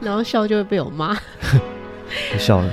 [0.00, 1.14] 然后笑就会被我骂。
[2.32, 2.70] 不笑了。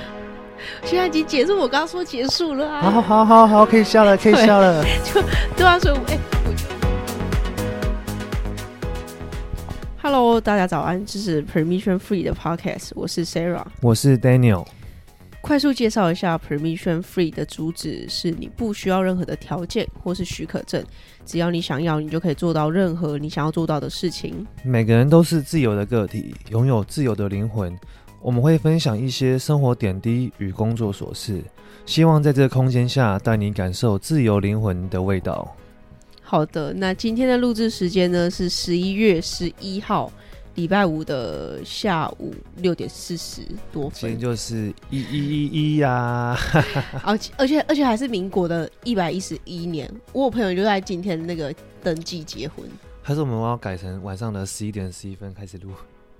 [0.83, 2.81] 现在已经结束，我刚刚说结束了啊。
[2.81, 4.83] 好好好好，可以笑了，可以笑了。
[5.03, 5.21] 就
[5.55, 6.19] 对啊，所以哎。
[10.03, 14.65] Hello，大家早安，这是 Permission Free 的 Podcast，我是 Sarah，我是 Daniel。
[15.41, 20.81] 快速介绍一下 Permission Free 的主旨是：你不需要任何的条件或是许可证，
[21.25, 24.45] 只要你想要，你就可以做到任何你想要做到的事情。
[24.63, 27.77] 每个人都是自由的个体，拥有自由的灵魂。
[28.21, 31.43] 我们会分享一些生活点滴与工作琐事，
[31.87, 35.53] 希望在这个空间下带你感受自由灵魂的味道。
[36.21, 40.09] 好的，那今天的录制时间呢是十一月十一号，
[40.55, 43.41] 礼拜五的下午六点四十
[43.71, 43.91] 多分。
[43.93, 46.37] 今天就是一一一一 呀，
[47.03, 49.89] 而且而且而且还是民国的一百一十一年。
[50.11, 52.65] 我有朋友就在今天那个登记结婚，
[53.01, 55.71] 还是我们要改成晚上的十一点十一分开始录？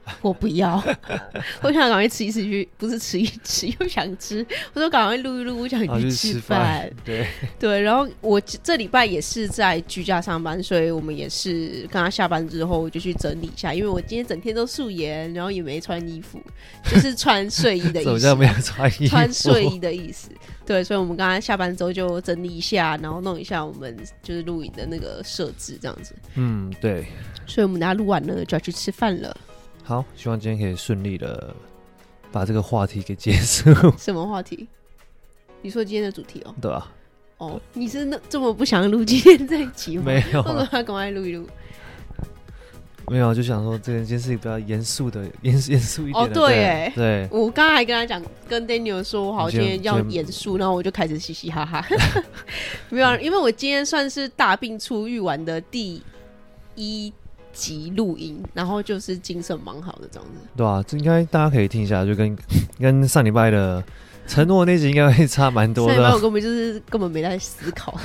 [0.22, 0.82] 我不要，
[1.62, 4.46] 我想赶快吃一吃去，不是吃一吃又想吃。
[4.74, 6.90] 我说赶快录一录，我想去吃饭。
[7.06, 7.28] 对
[7.60, 16.42] 对，然后我这礼拜也是在居家上班，所以我们也是刚刚下班之后就去整理一下，因为我今天整天都素颜，然后也没穿衣服，
[16.90, 18.20] 就是穿睡衣的意思。
[18.20, 19.08] 什么没有穿衣服？
[19.08, 20.30] 穿睡衣的意思。
[20.66, 26.16] 对，所以我们刚刚下班之后就整理一下，然后弄一下我们就是录影的那个设置，这样子。
[26.36, 27.06] 嗯，对。
[27.46, 29.36] 所以我们等下录完了就要去吃饭了。
[29.84, 31.54] 好，希望今天可以顺利的
[32.32, 33.72] 把这个话题给结束。
[33.98, 34.68] 什么话题？
[35.62, 36.56] 你说今天的主题哦？
[36.62, 36.92] 对啊。
[37.38, 40.04] 哦，你是那这么不想录今天这一集吗？
[40.06, 41.48] 没有、啊，为什么要赶快录一录？
[43.08, 46.24] 没有，就想说这件事情比较严肃的， 严严肃一点。
[46.24, 47.28] 哦，对，哎，对。
[47.32, 51.86] 我刚刚还跟他讲，跟 Daniel 说，我好，今天要严肃，然后我就开始嘻嘻哈哈。
[52.90, 56.02] 没有，因为我今天算是大病初愈完的第
[56.76, 57.12] 一。
[57.54, 62.38] 集录音，然后就是精神蛮好的这样子，对啊，这应该大家可以听一下，就跟
[62.80, 63.84] 跟上礼拜的
[64.28, 65.94] 承诺那集应该会差蛮多的。
[65.96, 67.98] 上礼拜我根本就是根本没在思考，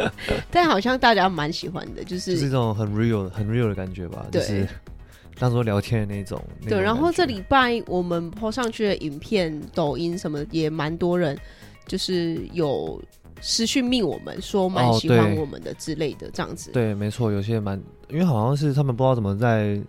[0.50, 4.66] 但好像大家蛮喜欢的，就是就是这种很 real、很 real 的感觉吧，就是
[5.38, 6.42] 当做聊天的那种。
[6.68, 11.38] 对，然后这礼拜我们 po 上去的影片、抖音什么也蛮多人，
[11.86, 13.02] 就是有。
[13.42, 17.80] 私讯命我们说蛮喜欢我们的之类的这样子，对，没错，有些蛮，
[18.12, 19.80] 因为好像是他们不知道怎么在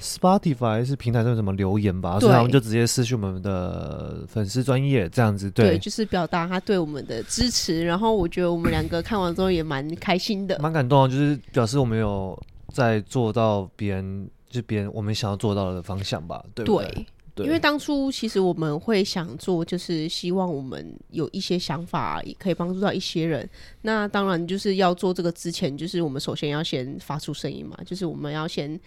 [0.00, 7.84] Spotify 还是平台上怎么留言吧，所以他们就直接私讯我们的粉丝专业这样子，对，对，就是表达他对我们的支持。
[7.84, 12.38] 然后我觉得我们两个看完之后也蛮开心的，蛮感动的，就是表示我们有
[12.72, 16.90] 在做到别人就别人我们想要做到的方向吧，对不对？
[16.90, 23.48] 对对，因为当初其实我们会想做，就是希望我们有一些想法，也可以帮助到一些人。
[23.82, 28.78] 那当然就是要做这个之前，就是我们首先要先发出声音嘛，就是我们要先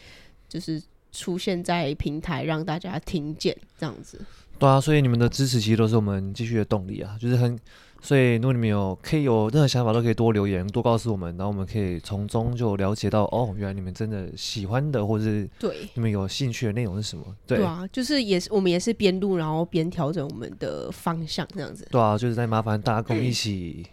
[0.47, 0.81] 就是
[1.11, 4.19] 出现在平台，让大家听见这样子。
[4.57, 7.59] 对啊，所以你们的支持其实都是我们继续的动力啊，就是很。
[8.07, 17.25] 所以，如果你们有可以有任何想法，都可以多留言，多告诉我们，然后我们可以从中就了解到，哦，原来你们真的喜欢的，或者是对你们有兴趣的内容是什么？
[17.45, 21.85] 对，对啊，就是也是我们也是边录，然后边调整我们的方向，这样子。
[21.91, 23.91] 对啊，就是在麻烦大家跟我们一起、嗯、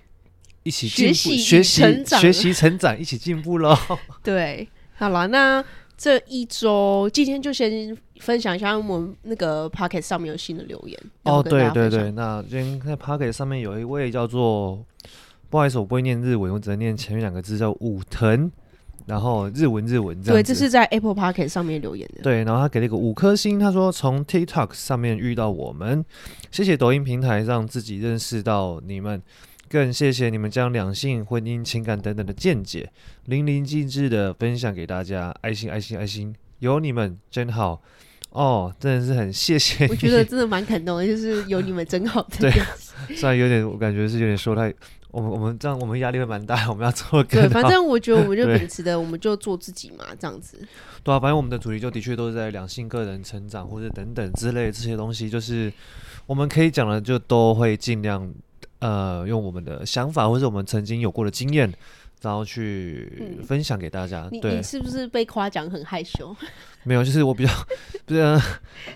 [0.62, 3.76] 一起学习、学习成长、学习、成长，一起进步喽。
[4.22, 5.64] 对，好了，那。
[5.96, 11.42] 这一周，今天就先分享一下我们那个 Podcast 上面有新的留言哦。
[11.42, 14.84] 对对对，那今天在 Podcast 上面有一位叫做，
[15.50, 18.50] 不好意思，我不会念日文，我只能念前面两个字叫武藤，
[19.06, 20.36] 然后日文日文这样。
[20.36, 22.22] 对，这是在 Apple Podcast 上面留言的。
[22.22, 26.04] 对，然后他给了一个五颗星，他说从 TikTok 上面遇到我们，
[26.50, 29.22] 谢谢抖音平台让自己认识到你们。
[29.66, 32.88] 更谢谢你们将两性、婚姻、情感等等的见解
[33.25, 36.32] 淋漓尽致的分享给大家，爱心、爱心、爱心，
[36.64, 37.80] 有你们真好
[38.30, 38.75] 哦！
[38.80, 39.86] 真的是很谢谢。
[39.86, 42.26] 我觉得真的蛮感动的，就是有你们真好。
[42.41, 42.50] 对，
[43.14, 44.72] 虽然有点，我感觉是有点说太，
[45.10, 47.42] 我们我们这样，我们压力会蛮大，我们要做更。
[47.42, 50.58] 对，反正我觉得我们就秉持的，我们就做自己嘛，这样子。
[51.02, 55.72] 对啊，反正我们的主题就的确都是在两性、个人成长或者等等之类这些东西，就是
[56.26, 58.32] 我们可以讲的，就都会尽量。
[58.81, 61.72] 呃，用我们的想法，或者我们曾经有过的经验，
[62.25, 64.29] 然后去分享给大家。
[64.32, 66.35] 嗯、对你，你是不是被夸奖很害羞？
[66.87, 67.53] 没有，就是我比较，
[68.05, 68.38] 对、啊，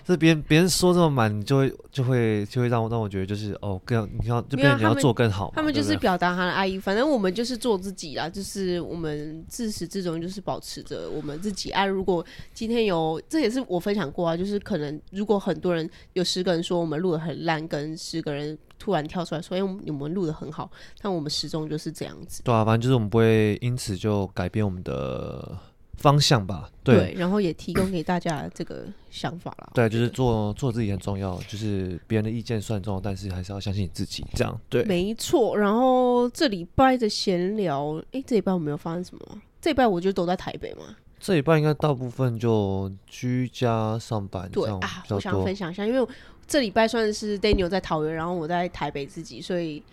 [0.05, 5.51] 是别人别人说这么满，就会就会就会让我让我觉得就是哦，更要你要就变成你要做更好。
[5.55, 11.87] 他们就是表达他的爱意，反正我们就是做自己啦，就是我们自始至终就是保持着我们自己爱、啊。
[11.87, 12.23] 如果
[12.53, 18.55] 今天有，这也是我分享过啊，就是可能如果很多人有十个人说我们录的很烂，跟十个人。
[18.79, 20.71] 突然跳出来说：“哎，你们录的很好，
[21.01, 25.57] 但我们始终就是这样子。”对啊，反正就是我们不会因此就改变我们的
[25.97, 26.71] 方向吧。
[26.83, 29.69] 对，对，然后也提供给大家这个想法啦。
[29.73, 34.25] 对，就是做做自己很重要，就是别人的意见算重要，但是还是要相信你自己。
[34.33, 35.57] 这样对，没错。
[35.57, 39.41] 然后这礼拜的闲聊，哎，这礼拜我没有发生什么？
[39.61, 40.95] 这礼拜我就都在台北嘛。
[41.19, 44.49] 这礼拜应该大部分就居家上班。
[44.51, 46.07] 对啊，我想分享一下，因为
[46.47, 49.83] 这礼拜算是 Daniel 在桃园，然后我在台北自己，所以。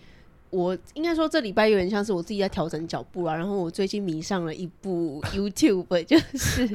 [0.49, 3.35] 我应该说，这礼拜有点像是我自己在调整脚步啊。
[3.35, 6.65] 然后我最近迷上了一部 YouTube，就是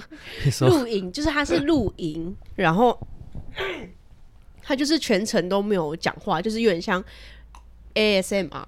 [0.60, 2.96] 露营，就是它是露营，然后
[4.60, 7.02] 它就是全程都没有讲话，就是有点像
[7.94, 8.62] ASMR，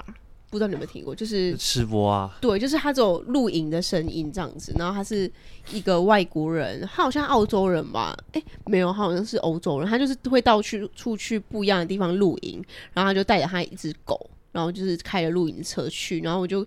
[0.54, 1.12] 不知道你有没有听过？
[1.14, 2.38] 就是吃播啊。
[2.40, 4.72] 对，就是他这种露营的声音这样子。
[4.78, 5.28] 然后他是
[5.72, 8.16] 一个外国人，他好像澳洲人吧？
[8.32, 9.88] 哎、欸，没有，他好像是欧洲人。
[9.88, 14.30] 他就是会到去出去不一样的地方露营，然后他就带着他一只狗。
[14.52, 16.64] 然后就是开着露营车去，然后我就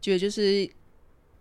[0.00, 0.68] 觉得就是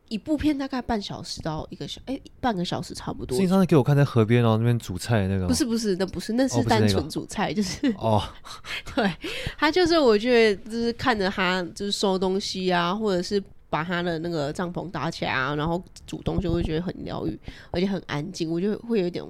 [0.09, 3.37] 一部片大概半小时到一个小哎半个小时差不多。
[3.37, 5.47] 你上次给我看在河边，然后那边煮菜那个？
[5.47, 8.21] 不是不是，那不是，那是单纯煮菜，就是哦，
[8.95, 9.11] 对，
[9.57, 17.39] 他就是我觉得就是看着他就是收东西啊，或者是把他的那个帐篷搭起来啊，然后煮东西，会觉得很疗愈，
[17.71, 19.23] 而且很安静，我觉得会有一点。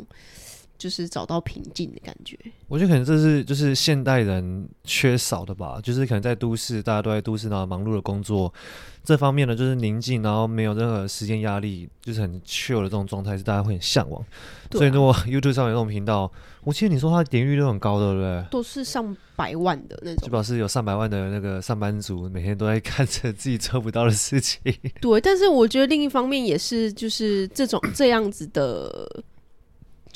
[0.77, 2.37] 就是找到平静的感觉，
[2.67, 5.79] 我觉得可能这是就是现代人缺少的吧。
[5.81, 8.53] 就是可能在都市，大家都在都市，然后忙碌的工作
[9.03, 14.21] 这方面呢，就是宁静，然后没有任何时间压力，就是很 chill 的这种状态，是大家会很向往。
[14.21, 14.25] 啊、
[14.71, 16.31] 所以如果 YouTube 上有这种频道，
[16.63, 18.45] 我记得你说它点阅率都很高，对不对？
[18.51, 24.61] 都是上百万的那种，就表示有上百万的那个上班族每天都在看着自己做不到的事情。
[25.01, 29.23] 对，但是我觉得另一方面也是，就是这种这样子的。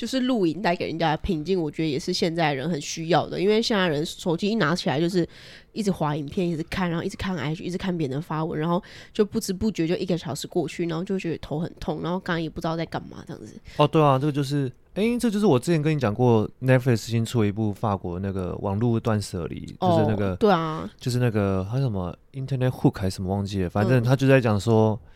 [0.02, 3.40] 就是录影带给人家的平静，我觉得也是现在人很需要的。
[3.40, 5.24] 因为现在人手机一拿起来就是
[5.70, 8.82] 一直滑影片，一直看，然后一直看 IG，一直看别人发文，然后
[9.12, 13.54] 就不知不觉就一个小时过去，然后就觉得头很痛，然后刚刚也不知道在干嘛这样子。
[13.76, 25.00] 哦，对啊，这个就是，哎、欸，这就是我之前跟你讲过，Netflix 新出了一部法国那个网络断舍离，就是那个，哦、对啊，就是那个还有什么 Internet Hook 还是什么忘记了，反正他就在讲说。
[25.04, 25.08] 嗯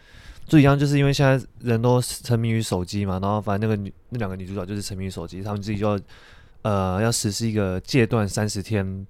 [0.46, 6.00] 最一样，就是因为现在人都沉迷于手机嘛，然后反正那个女那两个女主角就是沉迷于手机，他们自己就要
[6.62, 9.06] 呃要实施一个戒断三十天。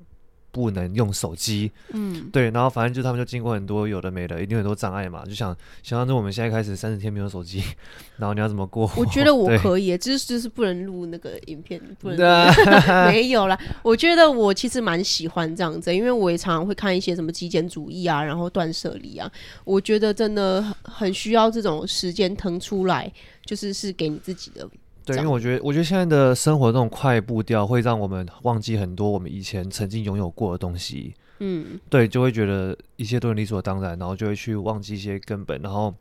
[0.56, 7.62] 不能用手机，嗯，对，然后反正就他们就经过很多有的没的，一定很多障碍嘛，就想想象着我们现在开始三十天没有手机，
[8.16, 8.90] 然后你要怎么过？
[8.96, 12.16] 我觉得我可以，只是就是不能录那个影片，不能
[13.12, 13.58] 没有啦。
[13.82, 19.30] 我觉得我其实蛮喜欢这样子，因为我也常常会看一些什么极简主义啊，然后断舍离啊，
[19.64, 23.12] 我觉得真的很需要这种时间腾出来，
[23.44, 24.66] 就是是给你自己的。
[25.06, 31.14] 对，因为我觉得，我觉得现在的生活这种快步调会让我们忘记很多我们以前曾经拥有过的东西。
[31.38, 35.94] 嗯，对，就会觉得一切都是理所当然，然后就会去忘记一些根本，然后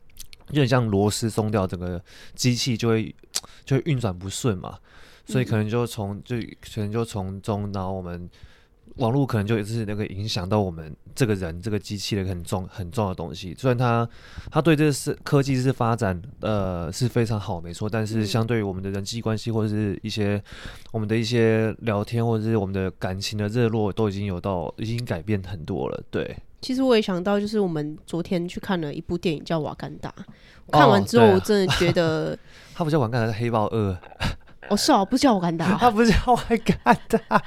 [0.48, 2.02] 有点像螺丝松掉，整个
[2.34, 3.14] 机器就会
[3.64, 4.76] 就会运转不顺嘛。
[5.24, 8.28] 所以可能就从就可能就从中，然后我们。
[8.96, 13.54] 网络可能就也是那个影响到我们这个人这个机器的很重很重要的东西。
[13.58, 14.08] 虽然它
[14.50, 20.42] 它对这个是科技是发展呃是非常好没错，但是相对于我们的人际关系或者是一些
[20.92, 26.02] 我们的一些聊天或者是我们的感情的热络都已经有到已经改变很多了。
[26.10, 30.12] 对，其实我也想到，就是我们昨天去看了一部电影叫《瓦干达》，
[30.72, 33.92] 看完之后我真的觉得、哦啊、它不叫《瓦干达》，是《黑豹二》。
[34.68, 37.42] 哦，是哦，不叫瓦干达， 他不 是叫瓦干达，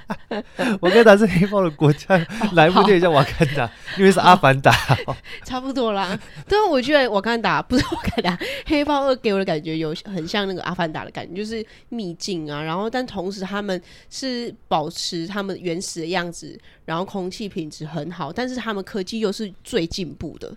[0.82, 2.18] 瓦干达是黑豹的国家，
[2.54, 3.70] 哪一部电影叫瓦干达？
[3.98, 4.72] 因为是阿凡达，
[5.44, 6.18] 差不多啦。
[6.48, 20.52] 对啊，我觉得瓦干达不是瓦干达，黑豹二给我的感觉有很像那个阿凡达的感觉，就是秘境啊，然后但同时他们是保持他们原始的样子，然后空气品质很好，但是他们科技又是最进步的。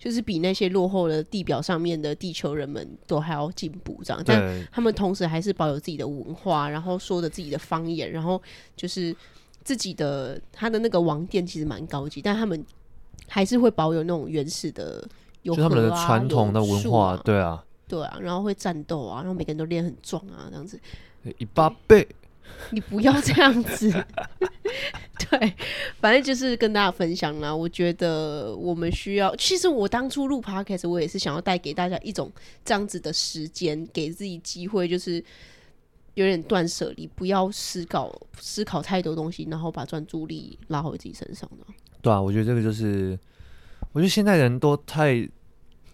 [0.00, 8.40] 就是比那些落后的地表上面的地球人们都还要进步，这样，但他们同时还是保有自己的文化，然后说着自己的方言，然后
[8.74, 9.14] 就是
[9.62, 12.64] 自己的他的那个王殿其实蛮高级，但他们
[13.28, 15.06] 还是会保有那种原始的
[15.42, 20.80] 有、啊，就他们的传统的文化，对啊，对啊，然后会战斗啊，然后每个人都练很壮啊，这样子，
[21.36, 22.08] 一八倍。
[22.70, 24.04] 你不要这样子，
[25.30, 25.54] 对，
[26.00, 27.54] 反正就是跟大家分享啦。
[27.54, 32.30] 我觉得我们需要，其实我当初录 Podcast，我也是想要带给大家一种
[32.64, 35.24] 这样子的时间，给自己机会，就是
[36.14, 41.72] 有点断舍离，不要思考思考太多东西，然后把专注力拉回自己身上的。
[42.02, 43.18] 对啊，我觉得这个就是，
[43.92, 45.28] 我觉得现在人都太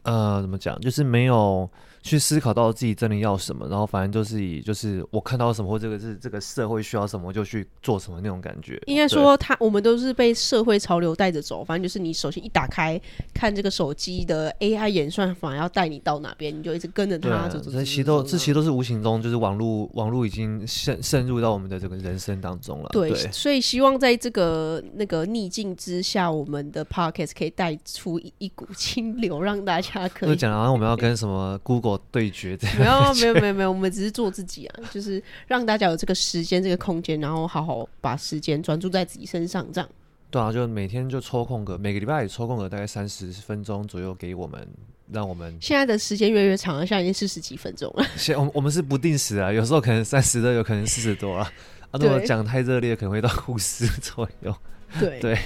[0.03, 1.69] 呃，怎么讲，就是没有。
[2.07, 8.81] 去思考到自己真的要什么，然后反正就是以就是我看到什么或这个是这个社会需要什么，就去做什么那种感觉。
[8.87, 11.65] 应该说他，我们都是被社会潮流带着走。
[11.65, 13.01] 反正就是你首先一打开
[13.35, 17.73] 看这个手机的 AI 演算法要带你到哪边，你就一直跟着他走走。
[17.73, 22.89] 这其实都这其实都是无形中就是网络网络已经渗渗入到我们的这个人生当中了。
[22.93, 30.29] 对，对所以希望在这个那个逆境之下，我们的 Podcast 可以带出一一股 清流，让大家可以。
[30.29, 32.77] 就讲好像我们要跟什么 Google 对决这样。
[32.79, 39.89] 没有没有没有没有，我们只是做自己啊，就是让大家有这个时间、这个空间，然后好好把时间专注在自己身上，这样。
[40.31, 44.69] 对啊，就每天就抽空个，每个礼拜也抽空个大概三十分钟左右给我们，
[45.13, 45.57] 让我们。
[45.61, 48.05] 现在的时间越来越长了，现在已经四十几分钟了。
[48.17, 51.51] 现我我们是不定时啊，有时候可能三十的，有可能四十多啊。
[51.93, 54.55] 啊，如果讲太热烈，可能会到五十左右。
[54.99, 55.39] 对对。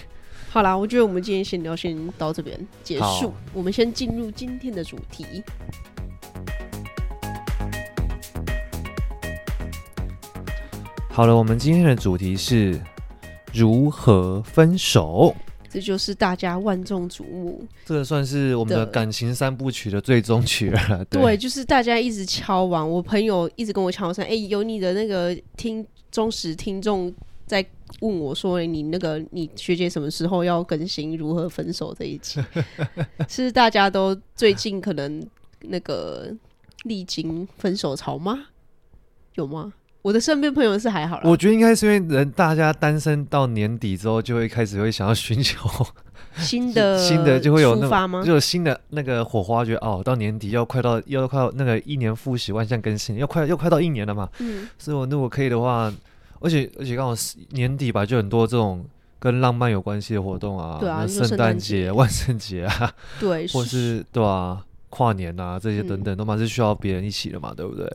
[0.49, 5.45] 好啦，我觉得我们今天先聊先到这边结束，我们先进入今天的主题。
[11.12, 12.80] 好了，我们今天的主题是
[13.52, 15.34] 如何分手，
[15.68, 21.04] 这就是大家万众瞩目，这个算是我们的感情三部曲的最终曲了。
[21.10, 27.12] 对，对，就是大家一直敲完，我朋友一直跟我敲说：“哎、欸，有你的那个听忠实听众
[27.44, 27.62] 在
[28.00, 32.40] 问我说，你那个你学姐什么时候要更新如何分手这一集？”
[33.28, 35.22] 是大家都最近可能
[35.62, 36.32] 那个
[36.84, 38.46] 历经分手潮吗？
[39.34, 39.72] 有吗？
[40.02, 45.69] 我的身边朋友是还好，我觉得应该是因为人大家单身到年底之后，就会开始会想要寻求
[46.37, 48.23] 新的 新的，就会有那发吗？
[48.25, 54.28] 就有新的那个火花，觉得哦，到年底要快到要快到那个一年复习万象更新，要快要快到一年了嘛。
[54.38, 55.92] 嗯，所以我如果可以的话，
[56.40, 57.14] 而且而且刚好
[57.50, 58.83] 年底吧，就很多这种
[59.19, 67.87] 跟浪漫有关系的活动啊，对啊，圣诞节、万圣节啊，对，或是对啊，跨年啊这些等等，都蛮是需要别人一起的嘛，对不对？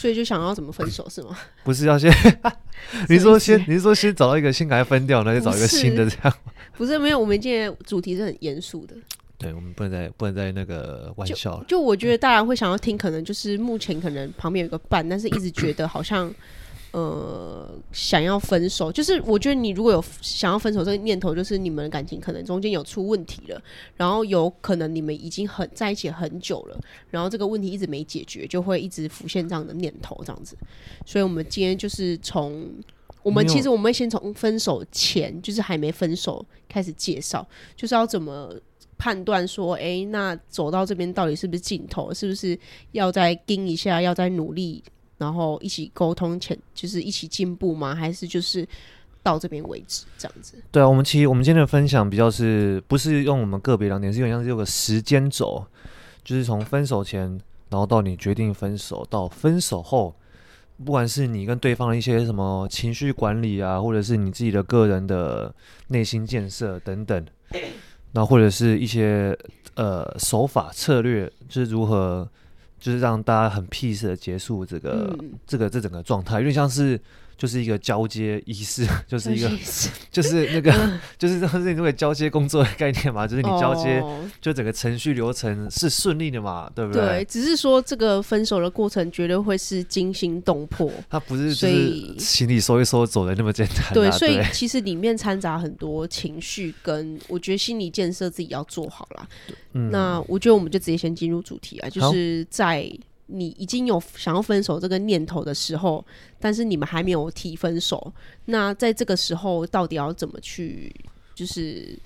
[0.00, 1.36] 所以就想要怎么分手是吗？
[1.62, 2.10] 不是要先，
[3.10, 6.34] 你说先，你是说先找到一个先给他分掉，那就找一个新的这样？
[6.78, 8.94] 不是，没有，我们今天主题是很严肃的。
[9.36, 11.64] 对，我们不能再不能再那个玩笑了。
[11.68, 16.32] 就我觉得大家会想要听，可能就是目前可能旁边有个伴，但是一直觉得好像。
[16.92, 23.62] 呃，想要分手，就是我觉得你如果有想要分手这个念头，就是你们的感情可能中间有出问题了，
[23.96, 26.76] 然后有可能你们已经很在一起很久了，
[27.08, 30.56] 然后这个问题一直没解决，就会一直浮现这样的念头，这样子。
[31.06, 32.68] 所以，我们今天就是从
[33.22, 38.52] 我们其实我们会先从分手前，就是还没分手开始介绍，就是要怎么
[38.98, 42.58] 判断说，哎、欸，那走到这边到底是不是尽头，是不是
[42.90, 44.82] 要再盯一下，要再努力。
[45.20, 47.94] 然后一起沟通前，就是一起进步吗？
[47.94, 48.66] 还是就是
[49.22, 50.54] 到这边为止这样子？
[50.72, 55.62] 对啊，我们其实我们今天的分享比较是不是用我们个别两点，是有点像是有个时间轴，
[56.24, 57.28] 就是从分手前，
[57.68, 60.16] 然后到你决定分手，到分手后，
[60.82, 65.54] 不管是你跟对方的一些什么情绪管理啊，或者是你自己的个人的
[65.88, 67.26] 内心建设等等，
[68.12, 69.38] 然后或者是一些
[69.74, 72.26] 呃手法策略，就是如何。
[72.80, 76.98] 就是让大家很 peace 的结束这个、嗯、这个这整个状态，有点像是
[77.40, 79.50] 就是一个交接仪式， 就是一个
[80.10, 80.70] 就是 那个
[81.16, 87.00] 就是这是这个交接工作的概念嘛，就是你交接、哦、就整个程序流程是顺利的嘛，对不对？
[87.02, 93.94] 对，只是说这个分手的过程绝对会是惊心动魄，它不是就是行李收一收走的那么简单、啊。
[93.94, 99.26] 对，所以其实里面掺杂很多情绪，跟我觉得心理建设自己要做好啦。
[99.72, 102.86] 嗯、那我觉得我们就直接先进入主题啊，就是在
[103.30, 106.04] 你已经有想要分手这个念头的时候，
[106.38, 108.12] 但是你们还没有提分手，
[108.46, 110.94] 那在这个时候到底要怎么去，
[111.34, 111.98] 就是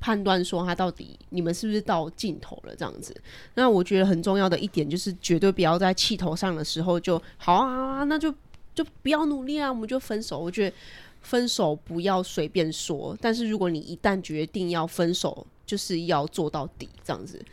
[0.00, 3.14] 判断说他到底你们是不是到尽头了这样子？
[3.54, 8.32] 那我觉得很重要的一点就是，绝对不要在气头上的时候就好啊，那就
[8.74, 10.38] 就不要努力啊，我们就分手。
[10.38, 10.76] 我觉得
[11.20, 17.44] 分手不要随便说，但是如果你一旦决定要分手，就是要做到底，这样子。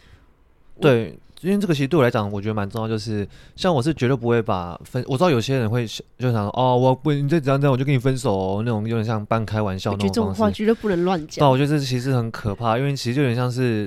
[0.79, 2.87] 对，因为这个其实对我来讲，我觉得蛮重要。
[2.87, 5.85] 就是像我是绝对不会把分，我知道有些人会
[6.17, 10.07] 就想说哦，我不你再这样这样，我就跟你分手哦，那种有点像半开玩笑那种。
[10.07, 11.37] 这种话绝对不能乱讲。
[11.39, 13.85] 但我觉得这其实很可怕，因为其实就有点像是，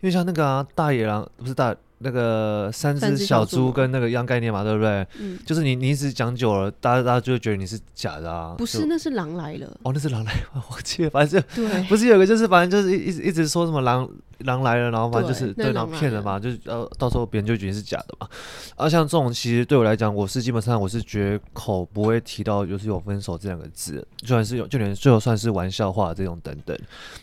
[0.00, 1.74] 因为像那个啊，大野狼不是大。
[2.00, 5.06] 那个三只小猪跟那个一样概念嘛，对不对？
[5.18, 8.54] 嗯，就是你你一直讲久了，大家大家就会觉得你是假的啊。
[8.56, 9.66] 不是，那是狼来了。
[9.82, 18.28] 哦，那是狼来了， 我记得，反正就对，不是有个就是反正就是一一直一直说什么狼狼来了，然后反正就是对，对然后骗人嘛，就是呃到时候别人就觉得是假的嘛。
[18.76, 26.76] 而像这种其实对我来讲，我是基本上我是绝口不会提到就是有分手这两个字，就算是有就连最后算是玩笑话这种等等，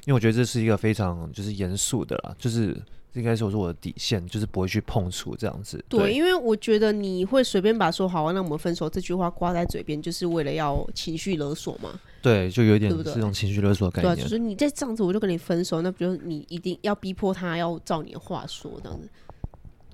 [0.05, 2.75] 因为我觉得这是一个非常就是严肃的啦，就是。
[3.15, 5.83] 应该说是我的底线，就是不会去碰触这样子。
[5.89, 11.99] 对，对，因为我觉得你会随便把说好啊，那我们分手这句话挂在嘴边，就是为了要情绪勒索嘛。
[12.21, 14.15] 对，就有点是这种情绪勒索的概念。
[14.15, 19.09] 对，就是你再这样子，我就跟你分手，那比如你一定要逼迫他要照你的话说这样子。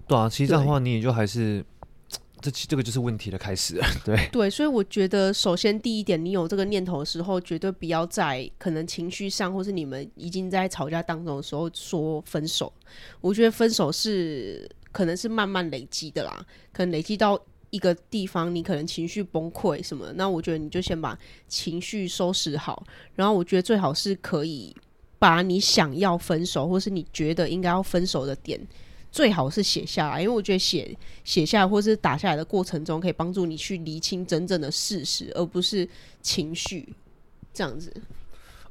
[0.08, 1.64] 对啊，其实这样的话你也就还是。
[2.42, 12.74] 这这个就是问题的开始， 对对，所以我觉得首先第一点，你有这个念头的时候，绝对不要在可能情绪上，或是你们已经在吵架当中的时候说分手。
[13.22, 21.18] 我觉得分手是可能是慢慢累积的啦，可能累积到一个地方，你可能情绪崩溃什么，那我觉得你就先把
[21.48, 22.84] 情绪收拾好，
[23.16, 24.76] 然后我觉得最好是可以
[25.20, 28.60] 把你想要分手，或是你觉得应该要分手的点。
[29.12, 35.88] 最好是写下来，因为我觉得写写下来或是打下来的过程中，可以帮助你去厘清真正的事实，而不是
[36.22, 36.88] 情绪
[37.54, 37.94] 这样子。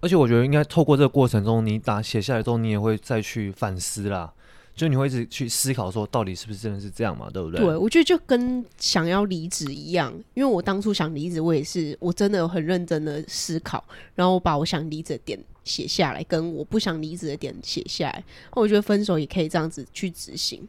[0.01, 4.33] 而且我觉得应该透过这个过程中，你打写下来之后，你也会再去反思啦。
[4.75, 7.29] 就你会一直去思考说，到底是不是真的是这样嘛？
[7.31, 7.61] 对不对？
[7.61, 18.25] 对，我觉得就跟想要离职一样，因为我当初想离职，我也是我真的有很认真的思考，然后我把我想离职的点写下来，跟我不想离职的点写下来。
[18.53, 20.67] 我觉得分手也可以这样子去执行，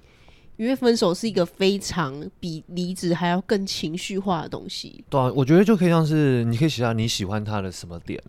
[0.57, 5.03] 因为分手是一个非常比离职还要更情绪化的东西。
[5.09, 8.21] 对啊，我觉得就可以像是你可以写下你喜欢他的什么点，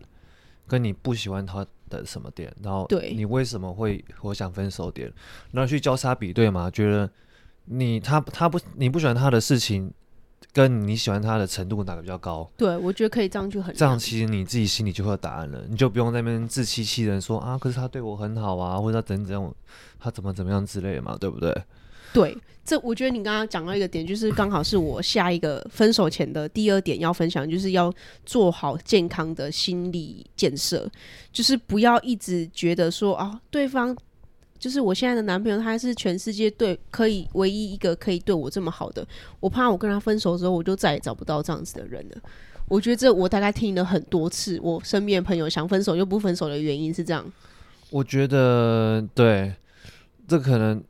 [0.66, 5.12] 跟你不喜欢他的什么点，然后对你为什么会我想分手点，
[5.50, 7.10] 然后去交叉比对嘛，觉得
[7.66, 9.92] 你他他不你不喜欢他的事情，
[10.52, 12.50] 跟你喜欢他的程度哪个比较高？
[12.56, 19.54] 对，我觉得可以这样就很这样，其实你自己心里就会有答案了，你就不用在那边自欺欺人说啊，可是他对我很好啊，或者他怎怎
[19.98, 21.54] 他怎么怎么样之类的嘛，对不对？
[22.12, 27.90] 对，这我觉得你刚刚讲到一个点，就是刚好是我下一个分手前的第二点要分享，就是要
[28.26, 30.86] 做好健康的心理建设，
[31.32, 33.96] 就是不要一直觉得说啊，对方
[34.62, 39.04] 就是我现在的男朋友，他是全世界对可以唯一一个可以对我这么好的，
[39.40, 42.16] 我怕我跟他分手之后，我就再也找不到这样子的人了。
[42.68, 47.24] 我觉得这我大概听了很多次，我身边朋友想分手又不分手的原因是这样。
[47.90, 49.52] 我觉得对，
[50.28, 50.80] 这可能。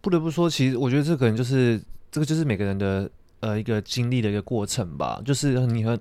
[0.00, 3.10] 不得不说，其实我觉得这可能就是这个，就是每个人的
[3.42, 5.20] 呃一个经历的一个过程吧。
[5.22, 5.92] 就是你很，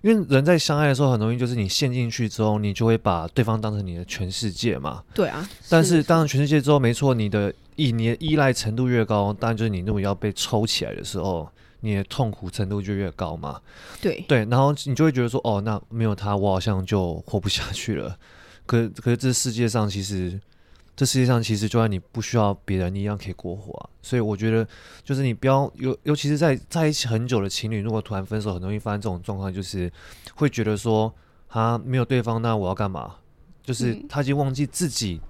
[0.00, 5.04] 因为人在相爱的时候，很容易就是你陷进去之后，你就会把对方当成你的全世界嘛。
[5.12, 5.46] 对啊。
[5.68, 11.46] 但是当然全世界之后，没错，你的依你的依赖程度越高，当然就是你如果要被抽起来的时候，
[11.80, 13.60] 你的痛苦程度就越高嘛。
[14.00, 18.16] 对对，然后你就会觉得说，哦，那没有他，我好像就活不下去了。
[18.64, 20.40] 可可是这世界上其实。
[20.96, 23.90] 这世界上其实就算你不需要别人，你一样可以过活啊。
[24.00, 24.66] 所以我觉得，
[25.02, 29.90] 就是你不要尤尤其是在在一起很久的情侣，如果突然分手，很容易发生这种状况，就是
[30.36, 31.12] 会觉得说，
[31.48, 33.16] 他没有对方，那我要干嘛？
[33.62, 35.20] 就是他已经忘记自己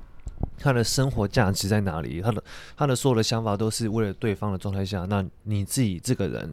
[0.59, 2.45] 他的生活价值在哪里，他的
[2.77, 6.53] 他的所有的想法都是为了对方的状态下，那你自己这个人，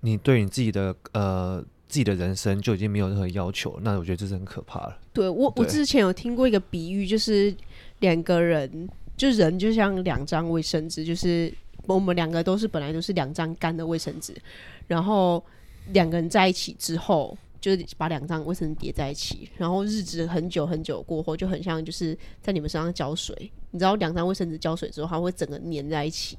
[0.00, 4.98] 你对你自己的呃自己的人生就已经没有任何要求，那我觉得这是很可怕了。
[5.12, 7.54] 对我，我之前有听过一个比喻，就是。
[8.02, 11.52] 两个人，就人就像两张卫生纸，就是
[11.86, 14.34] 我们两个都是本来都是两张干的卫生纸，
[14.88, 15.42] 然后
[15.92, 23.34] 两个人在一起之后，就是把两张卫生纸叠在一起，然后日子很久很久过后，就很像就是在你们身上浇水，
[23.70, 26.36] 你知道两张卫生纸浇水之后，它会整个粘在一起。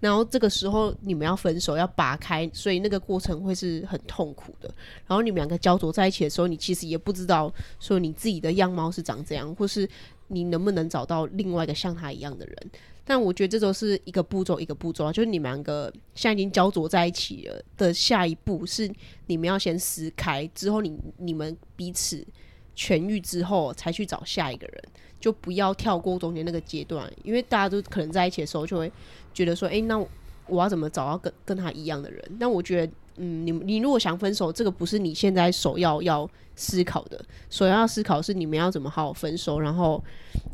[0.00, 4.68] 然后这个时候你们要分手，要拔开，所以那个过程会是很痛苦的。
[5.06, 9.88] 然后你们两个焦灼在一起的时候，你其实也不知道说你自己的样貌是长这样，或是
[10.34, 12.56] 你能不能找到另外一个像他一样的人。
[13.04, 18.90] 但我觉得这都是一个步骤一个步骤，就是你们两个现在已经焦灼在一起了的下一步是
[19.26, 22.26] 你们要先撕开，之后你你们彼此
[22.74, 24.82] 痊愈之后才去找下一个人。
[25.20, 28.92] 就不要跳过中间那个阶段，因为大家都可能在一起的时候就会
[29.32, 30.06] 觉得说，哎、欸，那
[30.46, 32.22] 我要怎么找到跟跟他一样的人？
[32.38, 40.02] 但我觉得，嗯，你你如果想分手，这个不是你现在首要要思考的，首要要思考是你们要怎么好好分手，然后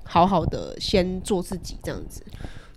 [0.04, 2.22] 好好的先做自己这样子。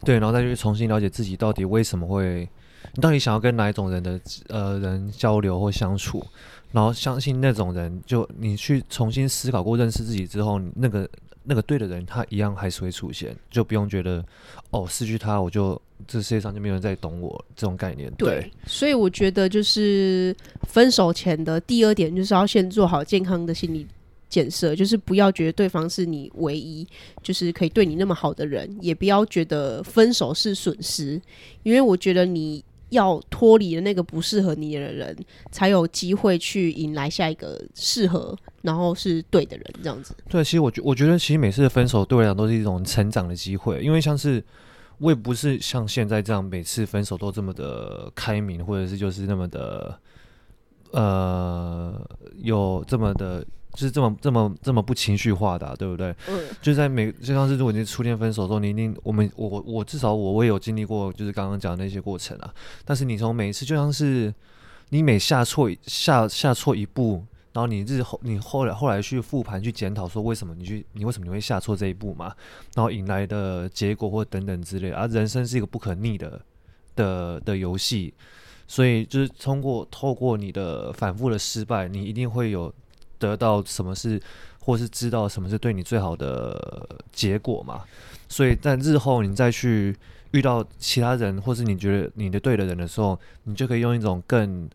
[0.03, 2.49] 对，然后再去重新了解自己到底为什么会，
[2.95, 6.25] 你到底想要跟哪一种人的呃人交流或相处，
[6.71, 11.09] 然后相信那种人，就你去重新思考过认识自己之后，那个。
[11.43, 14.23] 那个对的人，他一样还是会出现，就不用觉得
[14.71, 18.11] 哦，失去他，我就这世界上就没有人再懂我这种概念。
[18.17, 20.35] 对，所以我觉得就是
[20.67, 23.85] 分手前的第二点，就是要先做好健康的心理
[24.29, 26.87] 建设，就是不要觉得对方是你唯一，
[27.21, 31.21] 就是可以对你那么好的人，也不要觉得分手是损失，
[31.63, 32.63] 因为我觉得你。
[32.93, 35.15] 要脱离了那个不适合你的人，
[35.51, 40.15] 才有机会去迎来下一个适合，然后是对的人，这样子。
[40.29, 44.43] 对，其实我觉我觉得，其实每次的分手对我来讲都是一种成长的机会，因为像是
[44.97, 49.99] 我也不是像现在这样每次分手都这么的开明，或者是就是那么的
[50.91, 53.45] 呃有这么的。
[53.73, 56.15] 就是这么这么这么不情绪化的、啊，对不对？
[56.27, 56.39] 嗯。
[56.61, 62.53] 就在每就像是如果你初恋分手的时候，你一定我们我我至少我我也有经历过，就是刚刚讲的那些过程啊。
[62.85, 64.31] 但是你从每一次就像是
[64.89, 72.31] 你每下错下下错一步，然后你日后你后来后来去复盘去检讨说为什么你去你为什么你会下错这一步嘛？
[72.75, 76.39] 然后引来的结果或等等之类啊，人生是一个不可逆的
[76.95, 78.13] 的的游戏，
[78.67, 82.71] 所以就是通过透过你的反复的失败，你一定会有。
[83.29, 84.21] 得到什么是，
[84.59, 87.83] 或是知道什么是对你最好的结果嘛？
[88.27, 89.95] 所以在日后你再去
[90.31, 94.67] 遇到其他人，或是你觉得你的对的人的时候，你就可以用一种更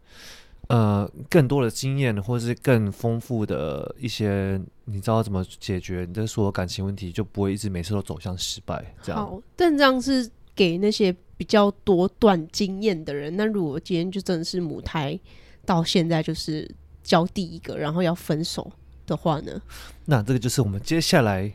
[0.68, 8.94] 呃更多的经验，或是更丰富的一些，你知道怎么解决你的所有感情问题，就不会一直每次都走向失败。
[9.02, 9.26] 这样。
[9.26, 13.36] 好，但这样是给那些比较多段经验的人。
[13.36, 15.18] 那如果今天就真的是母胎
[15.64, 16.70] 到现在就是。
[17.08, 18.70] 交第一个，然后要分手
[19.06, 19.60] 的话呢？
[20.04, 21.50] 那这个就是我们接下来，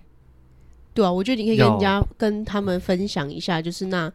[0.94, 4.12] 对啊，我觉得你可以跟人家跟他们分享一下，就是那，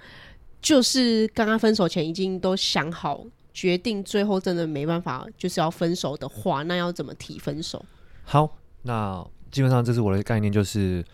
[0.60, 3.24] 就是刚刚分手前已经都想好
[3.54, 7.84] 决定，最后真的没办法就是要分手的话，那要怎么提分手？
[8.24, 11.04] 好，那基本上这是我的概念，就是。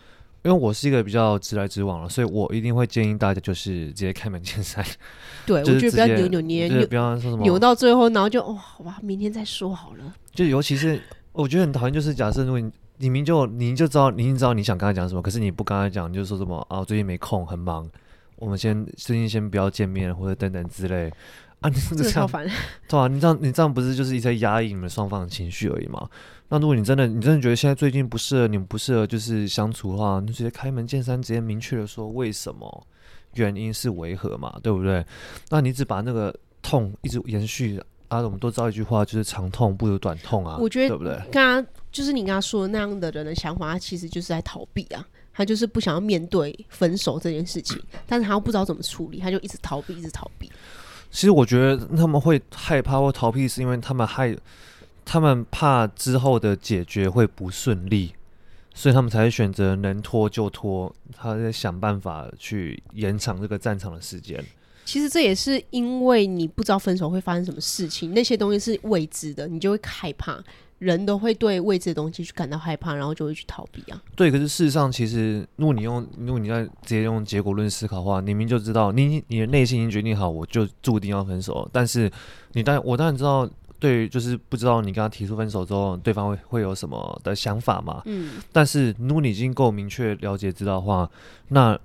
[0.45, 4.85] 因为我是一个比较直来直往了，所以我一定会建议大家就是直接开门见山。
[5.43, 10.13] 对， 我觉得不要扭扭捏捏，不要说什么扭到最后，然后就哦，好吧，明天再说好了。
[10.35, 17.89] 就尤其是我觉得很讨厌，就是假设如果你你明就你就知道，你已经知道你想跟他讲什么，可是你不跟他讲，你就说什么啊，最近没空，很忙，
[18.35, 21.11] 我们先最近先不要见面，或者等等之类。
[21.61, 22.45] 啊，你这样烦，
[22.87, 26.07] 对啊，你这样你这样不是就是一直在压抑你们双方的情绪而已吗？
[26.49, 32.87] 那如果你真的你真的觉得现在最近不适合你们不适合就是相处的话，你就直接开门见山，直接明确的说为什么，
[33.33, 35.03] 原因是为何嘛，对不对？
[35.49, 41.19] 那你只把那个痛一直延续啊，我们都知道一句话就是长痛不如短痛啊，我觉得对不对？
[41.31, 45.03] 刚刚就是你刚刚说的那样的人的想法，他其实就是在逃避啊，
[45.33, 50.47] 他就是不想要面对分手这件事情，但是他又不知道怎么处理，他就一直逃避，一直逃避。
[51.09, 54.37] 其实我觉得他们会害怕或逃避，是因为他们害。
[55.05, 58.13] 他们怕之后的解决会不顺利，
[58.73, 60.93] 所以他们才会选择能拖就拖。
[61.15, 64.43] 他在想办法去延长这个战场的时间。
[64.83, 70.43] 其实这也是因为你不知道分手会发生什么事情，那些东西是未知的，你就会害怕。
[70.77, 74.01] 人都会对未知的东西去感到害怕，然后就会去逃避啊。
[74.13, 81.67] 对，可是事实上，其实如果你用，如果你在直接用结果论思考的话，你明明就知道，你你的内心已经决定好，我就注定要分手。
[81.71, 82.11] 但是
[82.51, 83.49] 你当，我当然知道。
[83.79, 88.01] 对，就是不知道你跟他提出分手之后，对方会会有什么的想法嘛？
[88.05, 88.41] 嗯。
[88.51, 91.09] 但是如果你已经够明确了解知道的话，
[91.49, 91.77] 那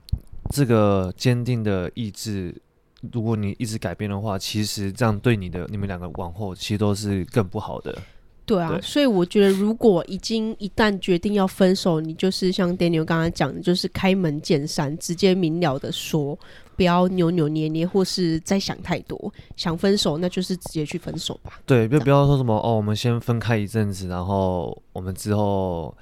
[0.50, 2.54] 这个坚定的意志，
[3.12, 7.96] 如果你一直改变的话，其实这样对你的你们两个往后其实都是更不好的。
[8.46, 16.38] 对啊，对，所以我觉得如果已经一旦决定要分手，你就是像 Daniel 刚刚讲的，就是开门见山，直接明了的说。
[16.80, 19.30] 不要扭扭捏捏，或是再想太多。
[19.54, 21.60] 想分手，那就是直接去分手吧。
[21.66, 25.94] 对，就不要说什么哦，我们先分开一阵子，然后我们之后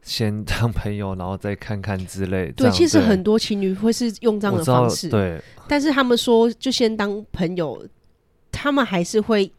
[0.00, 2.50] 先当朋友，然后再看看之类。
[2.52, 5.10] 对，其实很多情侣会是用这样的方式。
[5.10, 7.86] 对，但是他们说就先当朋友，
[8.50, 9.52] 他们还是会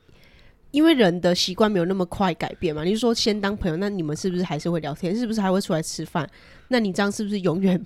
[0.71, 2.83] 因为人的习惯没有那么快改变嘛。
[2.83, 5.15] 你就说先当朋友，那你们是不是还是会聊天？
[5.15, 6.27] 是不是还会出来吃饭？
[6.69, 7.79] 那你这样是不是永远？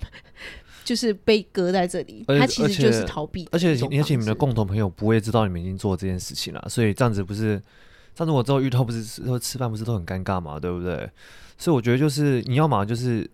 [0.88, 3.46] 就是被搁在这里，他其实就是逃避。
[3.52, 7.62] 而且，而且你们的共同朋友不会知道你们已经做这件事情了，所以这样子不是，
[8.14, 11.10] 上次我之后遇到不是说吃饭不是都很尴尬嘛，对不对？
[11.58, 13.30] 所以我觉得就是你要嘛就是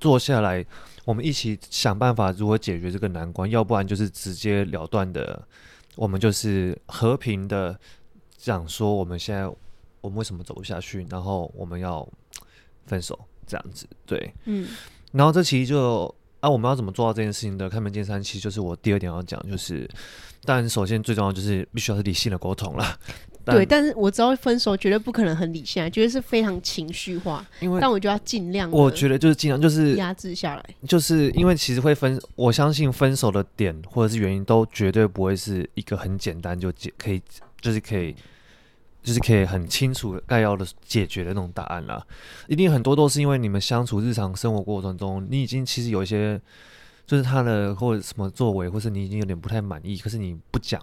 [0.00, 0.64] 坐下来，
[1.04, 5.46] 我们一起想办法如何解决这个难关，要不然就是直接了断的，
[5.94, 7.78] 我们就是和平的
[8.38, 9.46] 讲说我们现在
[10.00, 12.08] 我们为什么走不下去，然后我们要
[12.86, 14.66] 分手这样子，对，嗯，
[15.12, 16.14] 然后这其实就。
[16.40, 17.68] 啊，我们要怎么做到这件事情的？
[17.68, 19.88] 开门见山，其实就是我第二点要讲，就是，
[20.44, 22.98] 但首先最重要就是必须要是理性的沟通了。
[23.44, 27.44] 对，但是我知道分手绝对不可能很理性，绝对是非常情绪化。
[27.60, 30.64] 因为，但我就要尽量，我觉得就是尽量就是压制下来。
[30.86, 37.22] 就是因为其实会分，我相信分手的点或者是原因都绝对不会是一个很简单就解可以，
[37.60, 38.14] 就是可以。
[39.08, 42.06] 就是可以很清楚概要的解决的那种答案啦，
[42.46, 46.38] 一定很多都是因为你们相处日常生活过程中，你已经其实有一些，
[47.06, 50.78] 就是他的或者什么作为，或是你已经有点不太满意，可是你不讲，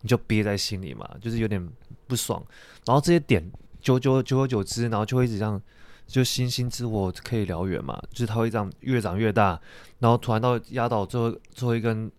[0.00, 1.68] 你就憋在心里嘛，就是有点
[2.06, 2.42] 不爽，
[2.86, 3.46] 然后这些点
[3.82, 5.60] 久久久而久之，然后就会一直这样，
[6.06, 9.60] 就星星之火可以燎原嘛，就是它会这样越长越大，
[9.98, 12.10] 然后突然到压倒最后最后一根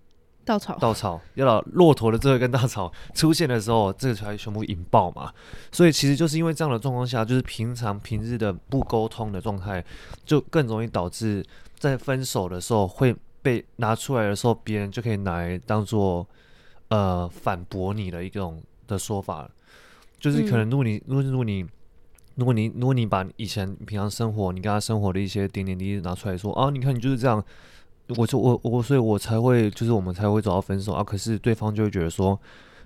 [0.48, 5.34] 稻草，稻草要到骆驼的最后一根稻草出现的时候，这个才全部引爆嘛。
[5.74, 9.84] 所以其实就是因为这样的状况下，就是平常平日的不沟通的状态，
[10.24, 11.46] 就更容易导致
[11.78, 16.26] 在分手的时候会被拿出来的时候，别人就可以拿来当做
[16.88, 19.50] 呃反驳你的一种的说法。
[20.18, 21.66] 就是可能如果你，如果如果你，
[22.36, 27.44] 如果你，如果你把以前平常生活你跟他生活的一些点点滴滴拿出来说啊，你看你就是这样。
[28.16, 31.04] 我就我我所以，我才会就是我们才会走到分手啊。
[31.04, 32.40] 可是对方就会觉得说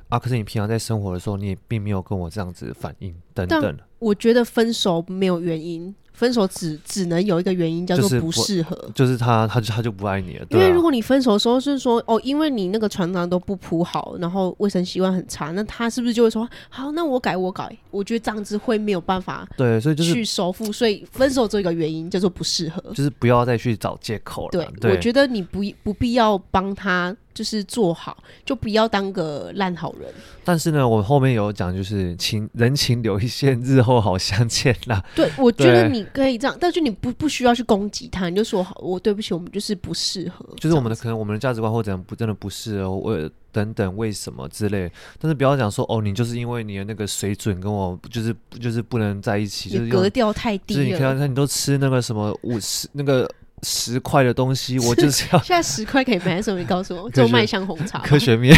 [0.10, 3.78] 啊，可是你平常在生活的时候，你也并没有跟我这样子反应等等。
[4.00, 5.94] 我觉得分手没有原因。
[6.14, 10.46] 分手只只能有一个原因，叫做不适合，就是，就是他他就他就不爱你了。
[10.50, 17.76] 因为如果你分手的时候是说哦，因为你那个床单都不铺好，然后卫生习惯很差，那他是不是就会说好，那我改我改？
[17.90, 20.72] 我觉得这样子会没有办法对，所以就是去收复。
[20.72, 24.52] 所以分手这个原因叫做不适合，就是不要再去找借口了。
[24.52, 27.16] 对，对我觉得你不不必要帮他。
[27.34, 30.12] 就是做好，就不要当个烂好人。
[30.44, 35.04] 但是呢，我后面有讲，就是情人情留一线，日后好相见啦。
[35.16, 40.46] 对，我觉得你可以这样，但是你不不需要去攻击他，你就说好，我对不起，我们就是不适合。
[40.58, 44.92] 就是我们的可能我们的价值观或者不真的不适合，我等等为什么之类。
[45.20, 50.80] 但是不要讲说哦，你就是因为你的那个水准跟我就是就是不能在一起，就是格调太低了。
[50.80, 53.30] 就是你看看你都吃那个什么五十那个。
[53.64, 55.40] 十块的东西，我就是要。
[55.44, 56.60] 现在十块可以买什么？
[56.60, 58.00] 你告诉我， 做麦香红茶。
[58.00, 58.56] 科学面，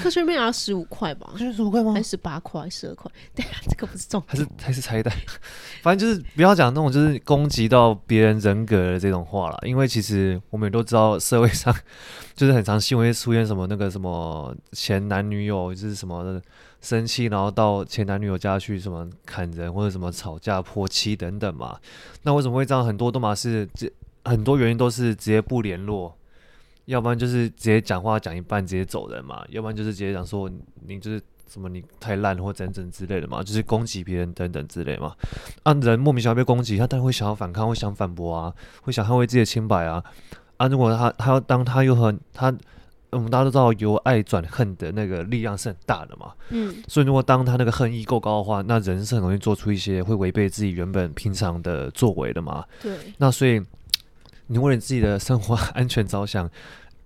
[0.02, 1.32] 科学面要十五块吧？
[1.36, 1.92] 十五块吗？
[1.92, 3.10] 还是十八块、十二块？
[3.34, 4.26] 对啊，这个不是重点。
[4.28, 5.14] 还是还是拆弹？
[5.82, 11.74] 反正就是不要讲那种就是攻击到别人人格的这种话了，因为其实我们也都知道，社会上
[12.34, 16.42] 就是很常新闻会出现什么那个什么前男女友就是什么的。
[16.82, 21.78] 生气，然后到前男女友家去什么砍人或者什么吵架泼妻等等嘛？
[22.22, 22.82] 那为什么会这样？
[22.82, 23.86] 很多都嘛是这
[24.24, 26.16] 很多原因都是直接不联络，
[26.86, 30.50] 要不然就是直接讲话讲一半直接走人嘛，要不然就是直接讲说
[30.86, 35.14] 你就是什么你太烂或等等之类的嘛，就是攻击别人等等之类嘛。
[35.62, 40.02] 啊，人莫名其妙被攻击，他当然会想要反抗，会想反驳啊，会想捍卫自己的清白啊。
[40.56, 42.56] 啊，如果他他要当他又很他。
[43.12, 46.32] 我们大家都知道，由爱转恨的那个力量是很大的嘛。
[46.50, 52.64] 嗯，所以如果当他那个恨意够高的话，那人是很容易做出一些会违背自己原本平常的作为的嘛。
[52.80, 52.96] 对。
[53.18, 53.60] 那所以，
[54.50, 56.50] 你为了自己的生活 安全着想，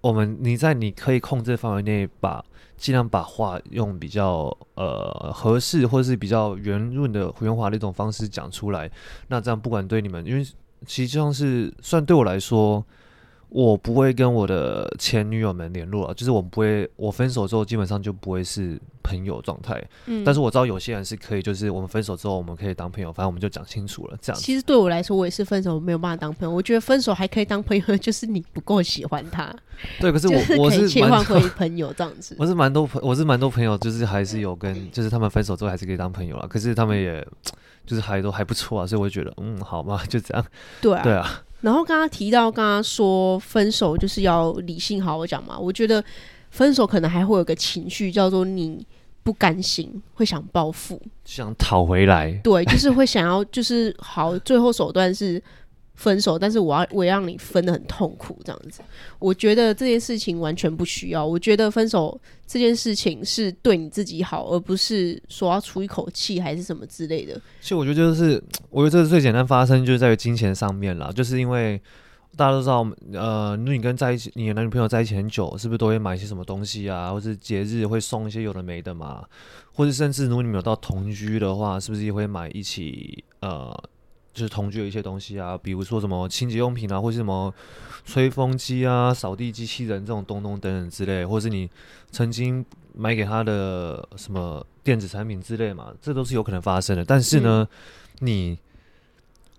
[0.01, 2.43] 我们你在你可以控制范围内，把
[2.77, 8.91] 尽量把话用比较呃合适或者是比较圆润的圆滑的一种方式讲出来。
[9.29, 10.43] 那这样不管对你们，因为
[10.87, 12.85] 其实际上是算对我来说。
[13.55, 19.81] 我不会跟我的前女友们联络了，就是我不会，我分手之后基本上就不会是朋友状态。
[20.07, 24.19] 嗯，但是我知道有些人是可以，就是我们分手之后我们可以当朋友，反正我们就讲清楚了。
[24.21, 26.53] 这样，其实对我来说，我也是分手没有办法当朋友。
[26.53, 29.55] 我觉得分手还可以当朋友，就是你不够喜欢他。
[30.01, 32.35] 对，可是我我是切换回朋友这样子。
[32.41, 36.47] 我是蛮多朋，我是蛮多朋友，就是还是有跟，就是他们分手之后还是可以当朋友啊。
[36.51, 37.25] 可是他们也
[37.87, 40.45] 就是还都还不错啊，所以我就觉得嗯，好嘛，就这样。
[40.81, 41.41] 对啊，对啊。
[41.65, 45.59] 然后刚刚提到，刚刚说分手就是要理性好好讲嘛。
[45.59, 46.05] 我觉得
[46.51, 48.87] 分手可能还会有个情绪，叫做你
[49.23, 52.31] 不甘心，会想报复，想讨回来。
[52.45, 55.43] 对，就是会想要，就是好，最后手段是。
[55.95, 58.83] 分手，但是我要我要让你分得很痛苦，这样子，
[59.19, 61.25] 我觉得这件事情完全不需要。
[61.25, 67.35] 我觉得分手这件事情是对你自己好，而不是说要出一口气还是什么之类的。
[67.61, 71.81] 其实我觉得就是，我觉得这是最简单发生就是在于金钱上面啦，就是因为
[72.37, 79.25] 大家都知道，呃，如果你跟在一起，你的男女朋友在一起很久，是不是都会买一些什么东西啊，或是节日会送一些有的没的嘛，
[79.73, 83.73] 或者甚至如果你们有到同居的话，是不是也会买一起呃？
[84.35, 87.55] 就是同居的一些东西啊，比如说什么清洁用品啊，或是什么
[88.05, 91.71] 吹风机啊、扫地机器人这种东东等等之类，或是你
[92.11, 97.05] 曾经买给他的什么电子产品之类嘛，这都是有可能发生的。
[97.05, 97.67] 但是呢，
[98.21, 98.59] 嗯、你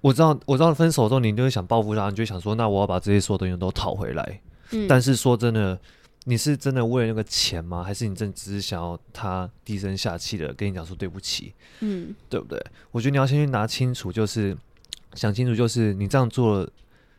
[0.02, 4.42] 我知道，我知道分手之后你就会想报复他，你就想说，那我要把这些所有东西都讨回来。
[4.72, 5.80] 嗯、但是说真的。
[6.28, 7.84] 你是真的为了那个钱吗？
[7.84, 11.54] 还是你真的只是想要他低声下气的跟你讲说对不起？
[11.82, 12.60] 嗯，对不对？
[12.92, 14.58] 我觉得你要先去拿清楚，就是
[15.14, 16.68] 想清楚，就是你这样做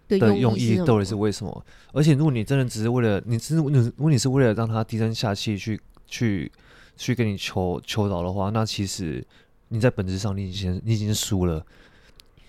[0.09, 1.66] 的用意到底是为什么？
[1.92, 6.51] 而且如果你真的只是为了你，是你如果你是为了让他低声下气去去
[6.97, 9.25] 去跟你求求饶的话，那其实
[9.69, 11.64] 你在本质上你已经你已经输了。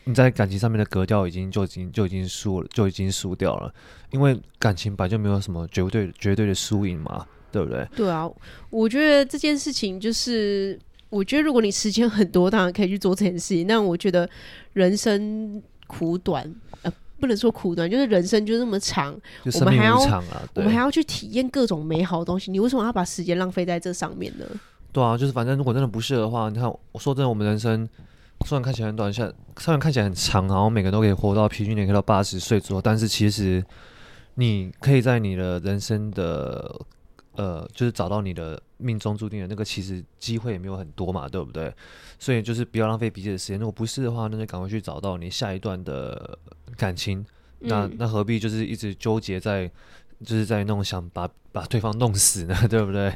[0.08, 3.74] 你在感情上面的格调已经就已经就已经输了，就已经输掉了，
[4.12, 7.86] 因为感情本来就没有什么绝对绝对的输赢嘛，对不对？
[7.93, 8.26] 对啊，
[8.70, 13.67] 我觉得这件事情就是，我觉得如果你时间很多，当然可以去做这件事情。
[13.67, 14.30] 但我觉得
[14.72, 16.50] 人生苦短，
[16.84, 20.24] 呃，不能说苦短，就是人生就那么长，就我们还要啊，
[20.56, 24.46] 我们还要去体验各种美好的东西，你为什么要把时间浪费在这上面呢？
[24.93, 27.88] 对啊，就是反正如果真的不适合的话，你看，我说真的，我们人生
[28.45, 33.63] 虽然看起来很短，像虽然看起来很长，然后每个人都可以活到平均年可以到八十岁左右，但是其实
[34.36, 36.80] 你可以在你的人生的
[37.36, 41.73] 呃，就是找到你的命中注定的那个，其实机会也没有很多嘛，对不对？
[42.17, 43.60] 所以就是不要浪费彼此的时间。
[43.60, 46.38] 如果不是的话，那就赶快去找到你下一段的
[46.76, 47.19] 感情。
[47.60, 49.67] 嗯、那那何必就是一直纠结在，
[50.23, 52.56] 就是在弄想把把对方弄死呢？
[52.69, 53.13] 对不对？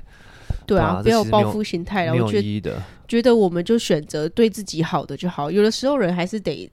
[0.72, 2.14] 对啊，不要有报复心态了。
[2.14, 2.74] 我觉得
[3.08, 5.50] 觉得我们就选择对自己好的就好。
[5.52, 6.70] 有的时候人还是得，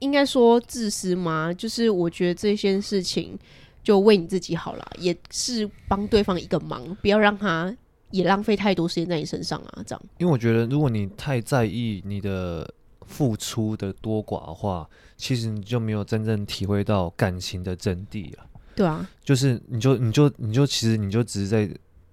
[0.00, 1.52] 应该说自私吗？
[1.52, 3.38] 就是我觉得这些事情
[3.82, 7.76] 就为你自己好了，也是帮对方一个忙，不要让他。
[8.12, 10.02] 也浪费太多时间在你身上啊，这样。
[10.18, 12.72] 因为我觉得，如果你太在意你的
[13.04, 18.46] 付出的多寡的话，其实你就没有真正体会到感情的真谛了。
[18.76, 21.68] 对啊，就是你就你就你就其实你就只是在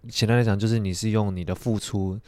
[0.09, 2.19] 简单来讲，就是你是用你的付出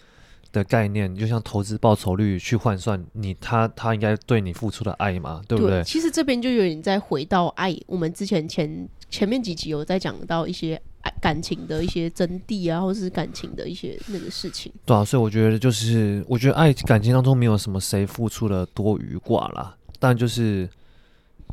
[0.52, 5.82] 的概念，就像投资报酬率去换算你他他应该对你付出的爱嘛，对不对？
[5.82, 10.82] 对，其实这边就有点在回到爱，我们之前前前面几集有在讲到一些爱。
[11.22, 14.72] 感情的一些真谛啊，或是感情的一些那个事情。
[14.86, 20.70] 对啊，所以我觉得就是，我觉得爱感情当中没有什么谁付出的多余寡啦，但就是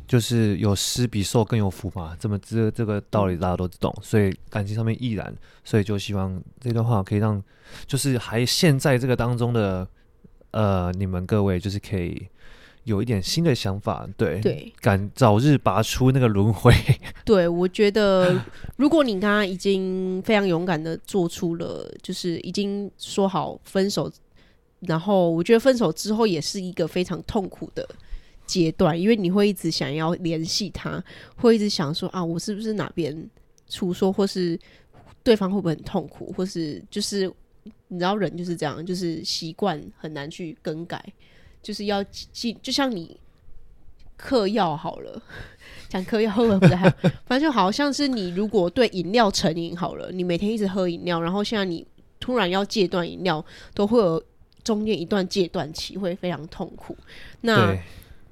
[0.07, 7.41] 就是有施比受更有福嘛，这么这这个道理大家都懂，所以感情上面亦然，所以就希望这段话可以让
[7.85, 9.87] 就是还陷在这个当中的
[10.51, 12.27] 呃你们各位就是可以。
[12.85, 16.73] 有一点新的想法，对，对，敢早日拔出那个轮回。
[17.23, 18.37] 对，我觉得
[18.75, 24.11] 如果你刚刚已经非常勇敢的做出了，就是已经说好分手，
[24.81, 27.87] 然后我觉得分手之后也是一个非常痛苦的
[28.45, 31.03] 阶段，因为你会一直想要联系他，
[31.35, 33.29] 会一直想说啊，我是不是哪边
[33.69, 34.59] 出错，或是
[35.23, 37.31] 对方会不会很痛苦，或是就是
[37.87, 41.03] 你知道人就是这样，就是习惯很难去更改。
[41.61, 43.17] 就是要记，就像你
[44.17, 45.21] 嗑药好了，
[45.87, 46.97] 讲嗑药会不会不太好？
[47.25, 51.87] 反正就好像是你如果对饮料成瘾好了，你每天一直喝饮料，然后现在你
[52.19, 54.21] 突然要戒断饮料，都会有
[54.61, 56.97] 中间一段戒断期，会非常痛苦。
[57.39, 57.73] 那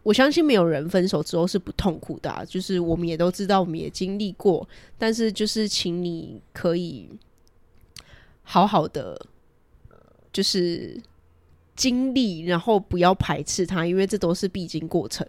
[0.04, 7.10] 我相信没有人分手之后是不痛苦的，就是我们也都知道，我们也经历过，但是就是请你可以
[8.44, 9.20] 好好的，
[10.32, 11.02] 就是。
[11.74, 15.26] 经历，然后不要排斥他，因为这都是必经过程。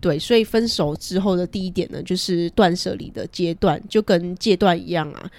[0.00, 5.30] 对，所以分手之后的第一点呢，就是断舍离的阶段，就跟戒断一样啊。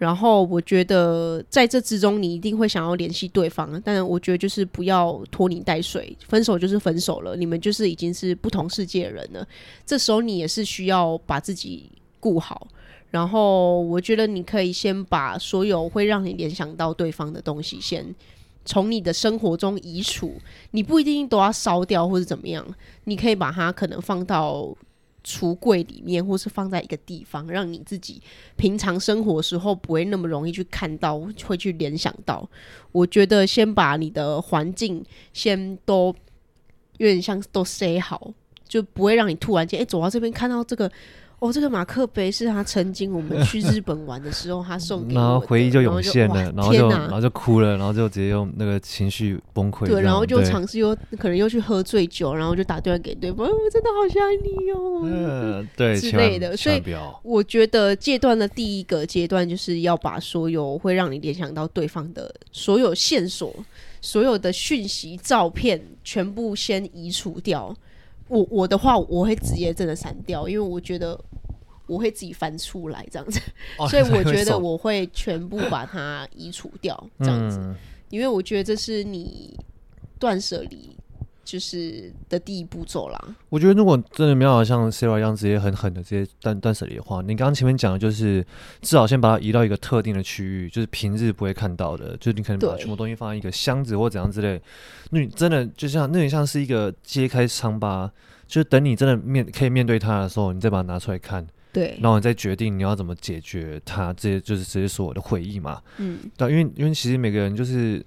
[0.00, 6.16] 然后我觉得在这之中，你一定会想要联系对方，但我觉得就是不要拖泥带水。
[6.26, 9.46] 分手就是分手了，你们就是已经是不同世界的人了。
[9.84, 12.66] 这时候你也是需要把自己顾好。
[13.10, 18.02] 然后我觉得你可以先把所有会让你联想到对方的东西先。
[18.64, 20.32] 从你的生活中移除，
[20.70, 22.66] 你不一定都要烧掉或者怎么样，
[23.04, 24.74] 你可以把它可能放到
[25.24, 28.20] 橱柜里面，或是放在一个地方，让你自己
[28.56, 32.48] 平常生活时候不会那么容易去看到，会去联想到。
[32.92, 36.14] 我觉得先把你的环境先都
[36.98, 38.32] 有点像都塞好，
[38.66, 40.90] 就不会让你突然间哎、走到这边看到这个。
[41.40, 49.86] 哦，这个马克杯是他曾经我们去日本玩的时候，他送给我的， 然后回忆就涌现了，然后就然后就哭了，然后就直接用那个情绪崩溃。
[49.86, 56.54] 对，然后就尝试又可能又去喝醉酒，然后就打电话给对方，我真的好想你哦，嗯，对之类的。
[56.54, 56.82] 所以
[57.22, 63.54] 我觉得戒断的第一个阶段就是要把所有会让你联想到对方的所有线索、
[64.02, 67.74] 所有的讯息、照片全部先移除掉。
[68.30, 71.18] 我我的话，我会直接真的删掉，因为我觉得
[71.86, 73.40] 我会自己翻出来这样子，
[73.76, 77.74] 哦、所以我觉得我会全部把它移除掉这样子，嗯、
[78.08, 79.58] 因为我觉得这是你
[80.18, 80.96] 断舍离
[81.50, 83.20] 就是的第一步走啦。
[83.48, 88.40] 我觉得如果真的没有像 Sara 一样直接狠狠的直接断断舍离的话，你刚刚前面讲的就是
[88.82, 94.62] 至少先把它移到一个特定的区域，就是平日不会看到的，就是你可能把全部东西放在一个箱子或怎样之类。
[95.10, 98.08] 那你真的就像那点像是一个揭开伤疤，
[98.46, 105.82] 就是等你真的面可以面对它的时候，你再把它拿出来看，对，然后你再决定你要怎么解决它，这些就是这些所有的回忆嘛。
[105.98, 107.98] 嗯，对，因为因为其实每个人就是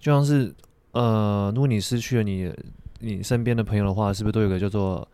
[0.00, 0.50] 就像是
[0.92, 2.50] 呃，如果你失去了你。
[3.00, 5.06] 你身边的朋友的话，是不是都有个叫做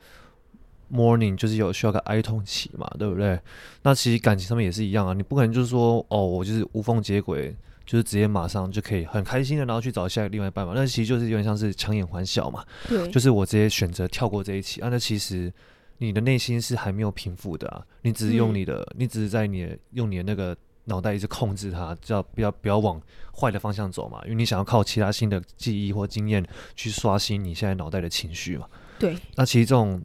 [0.93, 3.39] mourning，就是有需要个哀痛期嘛，对不对？
[3.83, 7.55] 那其实感情上面也是一样啊，你不可能就是说，哦，我就是无缝接轨，
[7.87, 10.73] 就是直接马上就可以很开心的，然后去找下一个另外一半嘛。
[10.77, 14.89] 那其实就是有点像是强颜欢笑嘛，对，就是我直接选择跳过这一期啊。
[14.91, 15.53] 那其实
[15.99, 23.01] 你的内心是还没有平复的啊，你只是用你的，嗯、你只是在你的用你的那个脑袋一直控制它，叫不要不要往
[23.39, 28.67] 坏的方向走嘛，因为你想要靠其他新的记忆或经验去刷新你现在脑袋的情绪嘛。
[28.99, 30.03] 对，那其实这种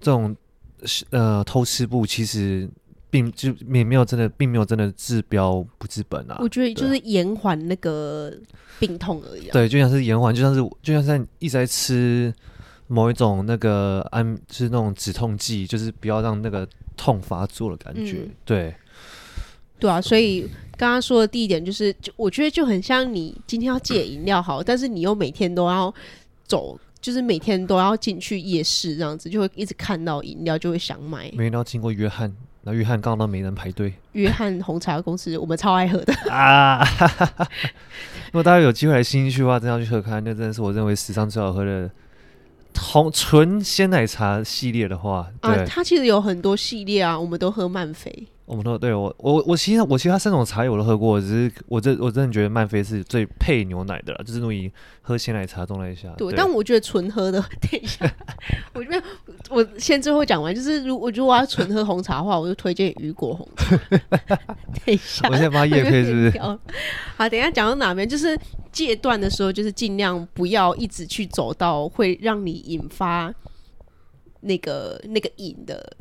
[0.00, 0.36] 这种
[1.10, 2.68] 呃偷吃步其实。
[3.10, 6.36] 并就也没有真的，并没有真的治标不治本啊。
[6.42, 8.30] 我觉得就是延缓那个
[8.78, 9.50] 病痛而已啊。
[9.50, 12.30] 对，就像是延缓，就像是就像是一直在吃
[12.86, 18.18] 某一种那个安，就是那种止痛剂，就是不要让那个痛发作的感觉。
[18.26, 18.74] 嗯、对，
[19.78, 20.00] 对啊。
[20.00, 25.92] 所以刚刚说的第一点就是，就我觉得就很像你今天要戒饮料好，但是你又每天都要
[26.46, 31.30] 走，就是每天都要进去夜市这样子，就会一直看到饮料就会想买。
[31.34, 32.34] 每天都要经过约翰。
[32.62, 33.94] 那约翰刚刚都没人排队。
[34.12, 36.84] 约翰红茶公司，我们超爱喝的啊！
[38.26, 41.88] 如果大家有机会来新一区的话，真要去喝看，那真的是我认为史上最好喝的
[42.76, 48.26] 红纯鲜奶茶系列的话，对啊，它其实有很多系列啊，我们都喝慢飞。
[48.48, 54.72] 我们都对我我我其实我其他三种茶叶我都喝过，只是我这我真的觉得曼菲是最配牛奶的啦，就是用于
[55.02, 56.08] 喝鲜奶茶状态下。
[56.16, 58.10] 对，但我觉得纯喝的， 等一下，
[58.72, 59.02] 我觉得
[59.50, 63.76] 我先最后讲完，就是如果如果要纯喝红茶的话，我就推荐雨果红茶。
[64.86, 66.38] 等一下，我现在帮他业配是不是？
[66.40, 68.34] 好，等一下讲到哪边，就是
[68.72, 73.30] 戒断的时候，就是尽量不要一直去走到会让你引发
[74.40, 75.96] 那个那个瘾的。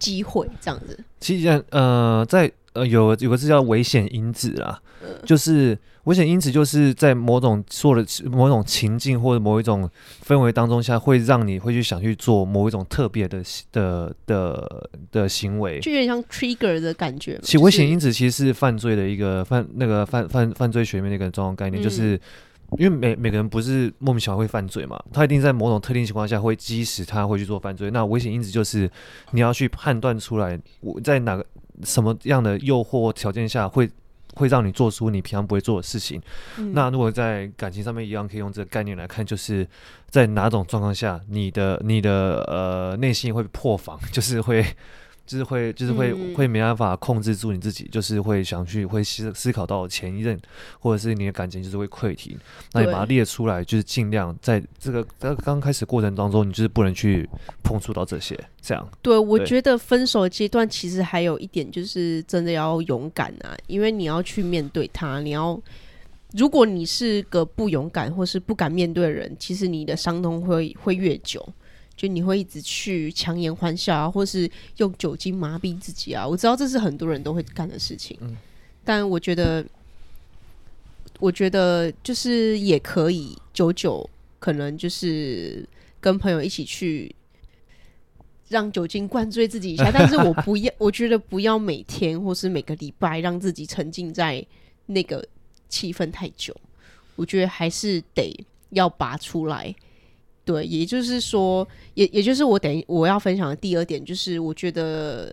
[0.00, 9.88] 机会这样子，其实呃，在呃有有个字叫危险因子啦，嗯、就是危险因子就是在某种做的某种情境或者某一种
[10.26, 13.40] 氛围当中下，会让你会去想去做某一种特别的
[13.70, 17.38] 的的的行为，就有点像 trigger 的感觉。
[17.42, 22.20] 其实危险因子其实是犯罪的一个犯那个犯犯犯罪学里面的一个重要概念，嗯、就是。
[22.78, 27.90] 因为每每个人不是莫名其妙会犯罪嘛，他一定在某种特定情况下会激使他会去做犯罪。
[27.90, 28.90] 那危险因子就是
[29.32, 31.44] 你要去判断出来，我在哪个
[31.82, 33.90] 什么样的诱惑条件下会
[34.34, 36.20] 会让你做出你平常不会做的事情。
[36.58, 39.66] 嗯、那如果在感情上面一样，可以用这个概念来看，就是
[40.08, 44.64] 在哪种状况下，你的你的呃内心会破防， 就是会。
[45.30, 50.36] 就是会，就是会，嗯、会没办法控制住你自己，就是会想去，会思思考到前一任，
[50.80, 52.36] 或者是你的感情就是会溃堤。
[52.72, 57.28] 那你把它列出来，就是尽量在这个在刚开始过程当中，你就是不能去
[57.62, 58.36] 碰触到这些。
[58.60, 65.20] 这样，对，我觉得分手阶段其实还有一点，就是真的要勇敢啊，因为你要去面对他。
[65.20, 65.56] 你要，
[66.32, 71.46] 如果你是个不勇敢或是不敢面对的人，其实你的伤痛会会越久。
[72.00, 76.26] 就你会一直去强颜欢笑啊，或是用酒精麻痹自己啊。
[76.26, 78.34] 我知道这是很多人都会干的事情，嗯、
[78.82, 79.62] 但我觉得，
[81.18, 85.62] 我觉得就是也可以久久，可能就是
[86.00, 87.14] 跟朋友一起去
[88.48, 89.90] 让酒精灌醉自己一下。
[89.92, 94.42] 但是我不要，我觉得不要每天或是每个礼拜让自己沉浸在
[94.86, 95.22] 那个
[95.68, 96.56] 气氛太久。
[97.16, 98.34] 我觉得还是得
[98.70, 99.74] 要拔出来。
[100.50, 105.32] 对，也就是说，也也就是我等于我要分享的第二点，就是我觉得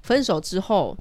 [0.00, 0.96] 分手之后，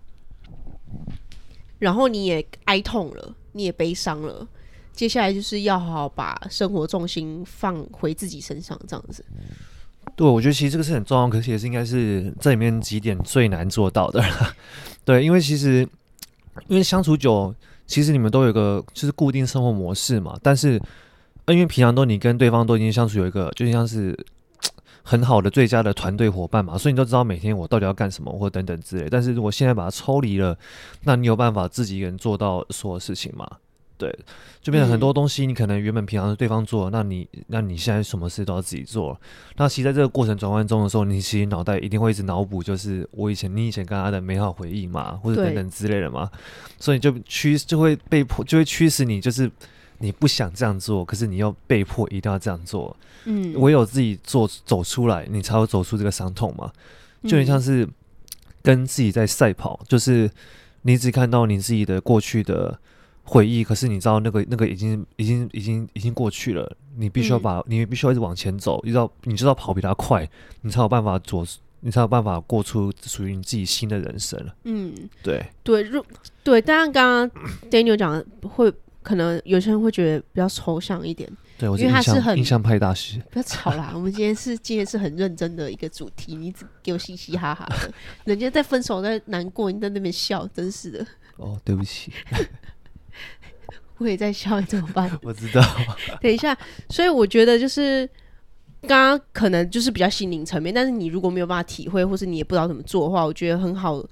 [1.79, 4.45] 然后你也哀痛了，你也悲伤了，
[4.91, 9.23] 接下来就是要好好把生活重心放回自己身上，这样子。
[10.17, 14.21] 对，我觉得其实这个是很重要，可是也是应该是这里面几点最难做到的。
[15.05, 15.87] 对，因为其实
[16.67, 17.55] 因为相处久，
[17.87, 20.77] 其实你们都有个就是固定生活模式嘛，但是。
[21.53, 24.17] 因为平常都你跟对方都已经相处有一个，就像是
[25.03, 29.07] 很好的最佳的团队伙伴嘛，所以你都知道每天我到底要干什么或等等之类。
[29.07, 30.57] 但是如果现在把它抽离了，
[31.03, 33.47] 那你有办法自己一个人做到所有事情吗？
[33.97, 34.13] 对，
[34.59, 39.17] 就变成很多东西你可能原本平常是对方做，那你那你现在什么事都要自己做。
[39.55, 46.29] 那其实在这个过程转换中的时候，你其实脑袋一定会一直脑补，就是我以前你以前跟他的美好回忆嘛，或者等等之类的嘛，
[46.79, 49.49] 所以就驱就会被迫就会驱使你就是。
[49.99, 52.95] 你不想这样做，可是你又被迫一定要这样做。
[53.25, 56.71] 嗯，唯有自己做走出来，你才会走出这个伤痛嘛。
[57.23, 57.87] 就很像是
[58.61, 60.29] 跟自己在赛跑，嗯、就是
[60.83, 62.77] 你只看到你自己的过去的
[63.23, 66.77] 回忆，可是你知道那个那个已经已经已经已经过去了。
[66.97, 70.29] 你必须要把，嗯、你必须要一直往前走，一直到你知道跑比他快，
[70.61, 71.43] 你才有办法做，
[71.79, 74.55] 你才有办法过出属于你自己新的人生了。
[74.65, 74.93] 嗯，
[75.23, 76.05] 对对，如
[76.43, 78.71] 对，当然刚刚 Daniel 讲的会。
[79.05, 81.29] 可能有些人会觉得比较抽象一点，
[81.59, 83.21] 对，我因为他是很印象派大师。
[83.29, 87.93] 不要吵啦， 我们今天是今天是很认真的一个主题，你只给我嘻嘻哈哈的，
[88.25, 91.05] 人家在分手在难过，你在那边笑，真是的。
[91.37, 92.11] 哦，对不起，
[93.99, 95.19] 我也在笑，怎么办？
[95.21, 95.61] 我知道。
[96.19, 96.57] 等一下，
[96.89, 98.09] 所以我觉得就是
[98.87, 104.03] 刚刚可能就是比较心灵层面，但是你如果没有办法体会，或是你也不知道怎么做的话，我觉得很好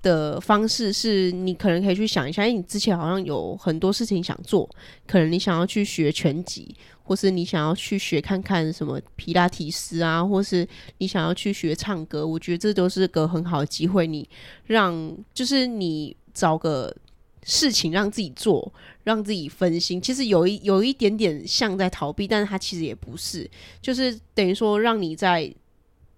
[0.00, 4.68] 的方式是你可能可以去想一下，因为你之前好像有很多事情想做，
[5.06, 6.72] 可能你想要去学拳击，
[7.02, 10.66] 或是你想要去学看看什么皮拉提斯啊，或是
[10.98, 14.06] 你想要去学唱歌，我觉得这都是个很好的机会。
[14.06, 14.28] 你
[14.66, 16.94] 让就是你找个
[17.42, 18.72] 事情让自己做，
[19.02, 23.50] 让自己分心，其实有一有一点点像在逃避，但是它其实也不是，
[23.82, 25.52] 就是等于说让你在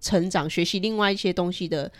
[0.02, 1.90] 成长、学习另外一些东西的。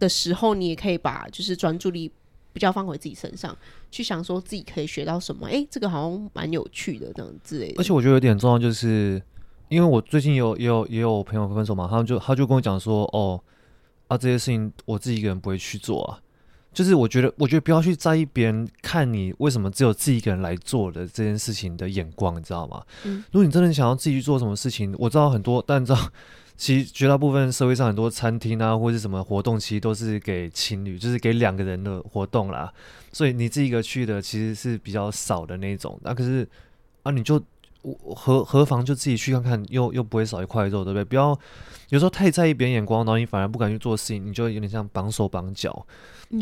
[0.00, 2.10] 的时候，你也可以把就是专注力
[2.52, 3.56] 比较放回自己身上，
[3.92, 5.46] 去想说自己可以学到什么。
[5.46, 7.74] 哎、欸，这个好像蛮有趣的，这样之类的。
[7.78, 9.22] 而且我觉得有点重要，就是
[9.68, 13.40] 因为我最近有也有也有朋友分手嘛，他们就他就跟我讲说，哦
[14.08, 16.18] 啊，这些事情我自己一个人不会去做啊。
[16.72, 22.82] 就是我觉得，我觉得不要去在意别人看你为什么只有自己一个人来做的这件事情的眼光，你知道吗？
[23.04, 23.22] 嗯。
[23.30, 25.98] 如果你真的想要自己去做什么事情，我知道很多，但你知道。
[26.60, 32.70] 其实绝大部分社会上很多餐厅啊，或者什么活动，其实都是给情侣，就是给两个人的活动啦。
[33.12, 35.98] 所以你自己一个去的，其实是比较少的那种。
[36.02, 36.46] 那、啊、可是
[37.02, 37.42] 啊，你就
[38.14, 41.02] 何何妨就自己去看看，又又不会少一块肉，对不对？
[41.02, 41.28] 不要
[41.88, 45.86] 有时候太在意别人眼光，然后你反而不敢去做事情，你就有点像绑手绑脚，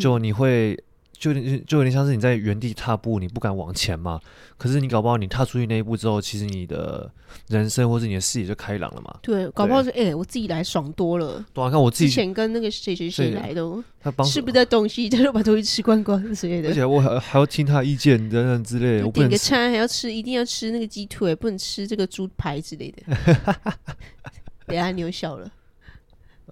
[0.01, 0.77] 就你会。
[1.19, 1.35] 嗯就
[1.66, 4.21] 就有点像是你在原地踏步，你不敢往前嘛。
[4.57, 7.11] 可是你搞不好你踏出去那一步之后，其实你的
[7.49, 9.19] 人生或者你的视野就开朗了嘛。
[9.21, 11.45] 对，搞不好是哎、欸，我自己来爽多了。
[11.53, 13.62] 对啊，看我自己之前跟那个谁谁谁来的，
[14.01, 16.69] 他帮吃不得东西，他 就把东西吃光光之类的。
[16.69, 19.07] 而且我还还要听他意见等等之类的。
[19.07, 23.16] 我点个餐还要吃，一定要吃那个鸡腿，不能吃这个猪排之类的。
[24.66, 25.51] 等下你又笑了。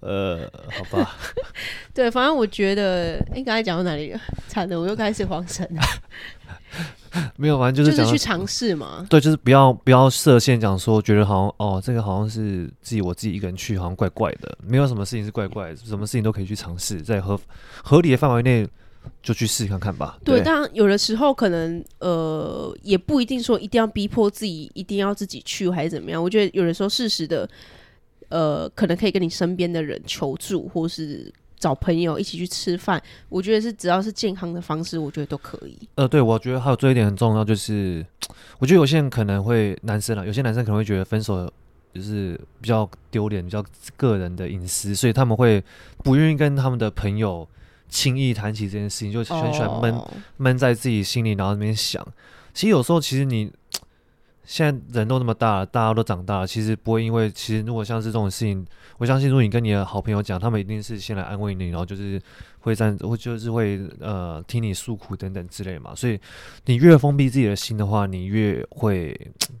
[0.01, 1.15] 呃，好吧，
[1.93, 4.19] 对，反正我觉得，哎、欸，刚才讲到哪里了？
[4.47, 5.81] 惨了，我又开始慌神了。
[7.35, 9.03] 没有，反正就是就是去尝试嘛。
[9.09, 14.55] 对，就是不要不要设限，讲说觉得好像哦，这个好像是自己我自己一个人去，好像怪怪的。
[14.61, 17.39] 没有什么事情是怪怪的，什么事情都可以去尝试，在合
[17.83, 18.67] 合理的范围内
[19.23, 20.19] 就去试看看吧。
[20.23, 26.21] 对，对当然有的时候可能呃，也不一定说一定要逼迫自己一定要自己去还是怎么样。
[26.21, 27.49] 我觉得有的时候适时的。
[28.29, 33.01] 呃，可能可以跟你身边的人求助，或是找朋友一起去吃饭。
[33.29, 35.77] 我觉得是只要是健康的方式，我觉得都可以。
[35.95, 38.05] 呃，对，我觉得还有最后一点很重要，就是
[38.59, 41.51] 我觉得有些人可能会男生啊，有些男生可能会觉得分手
[41.93, 43.63] 就是比较丢脸，比较
[43.95, 45.63] 个人的隐私，所以他们会
[46.03, 47.47] 不愿意跟他们的朋友
[47.87, 50.01] 轻易谈起这件事情，就很喜欢闷
[50.37, 52.05] 闷、哦、在自己心里，然后那边想。
[52.53, 53.51] 其实有时候，其实你。
[54.47, 58.65] 现在人都那么大了，大家都长大了，其实不会因为，其实如果像是这种事情，
[58.97, 62.19] 我相信如果你跟你的好朋友讲，他们一定是先来安慰你，然后就是
[62.61, 65.93] 会站，会就是会呃听你诉苦等等之类嘛。
[65.93, 66.17] 所以
[66.63, 69.13] 你越封闭自己的心的话，你越会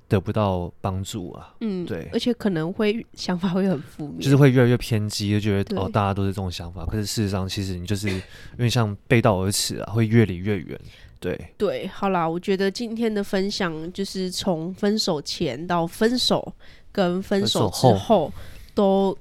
[0.07, 1.53] 得不到帮助啊。
[1.59, 8.21] 嗯，对，而且可能会想法会很负面，就是会越来越偏激，就觉得哦大家都是这种想法，可是事实上其实你就是因
[8.59, 10.79] 为像背道而驰啊，会越离越远。
[11.19, 16.53] 对对，好啦，我觉得今天的分享就是从分手前到分手
[16.91, 18.31] 跟分手之后，
[18.73, 19.17] 都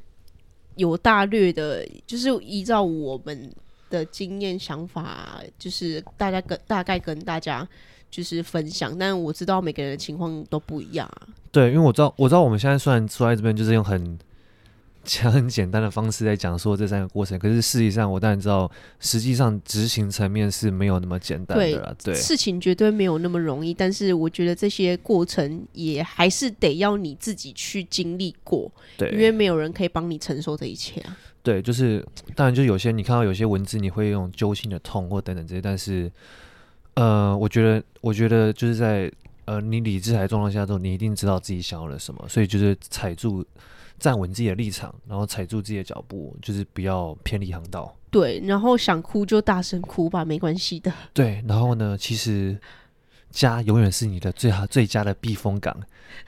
[0.76, 3.50] 有大略的，就是依照我们
[3.90, 7.66] 的经验想法，就是大家跟大概跟大家
[8.10, 11.28] 就是分享，但我知道每个人的情况都不一样啊。
[11.50, 14.18] 对，因为我知道，我知道我们现在虽然坐在这边，就是用很。
[15.06, 21.94] 讲很简单的方式在讲说这三个过程，可是事实上我当然知道，实际上执行层面是没有那么简单的啦。
[22.02, 23.72] 对，对，事情绝对没有那么容易。
[23.72, 31.16] 但是我觉得这些过程也还是得要你自己去经历过，对，因为没有人可以帮你承受这一切啊。
[31.42, 32.04] 对，就是
[32.34, 36.10] 当然，就有些你看到有些文字，你会用揪心的痛或等等这些，但是
[36.94, 39.10] 呃，我觉得，我觉得就是在
[39.44, 43.46] 呃你理智还状况下，之后你一定知道自己想要了什么，所以就是踩住。
[43.98, 47.94] 站稳自己的立场，然后踩住自己的脚步，就是不要偏离航道。
[48.10, 50.92] 对，然后想哭就大声哭吧，没关系的。
[51.12, 52.58] 对，然后呢，其实
[53.30, 55.76] 家永远是你的最好、最佳的避风港。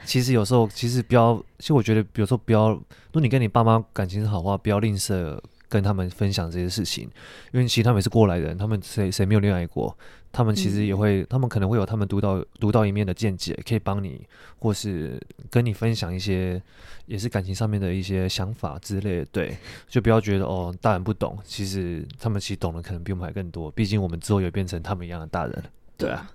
[0.05, 7.09] 其实有时候，其实不要，其实我觉得，比如说不要，如果你跟你爸妈感情是好的话，不要吝啬跟他们分享这些事情，
[7.53, 9.97] 因为其实他们也是过来人，他们谁谁没有恋爱过。
[10.31, 14.25] 他们其实也会，嗯、他们可能会有他们独到独到一面的见解，可以帮你，
[14.59, 15.19] 或是
[15.49, 16.61] 跟你分享一些，
[17.05, 19.25] 也是感情上面的一些想法之类的。
[19.25, 19.57] 对，
[19.87, 23.71] 就不要觉得哦，大人不懂，其实他们其实懂的可能比我们还更多。
[23.71, 25.63] 毕竟我们之后也变成他们一样的大人。
[25.97, 26.31] 对啊。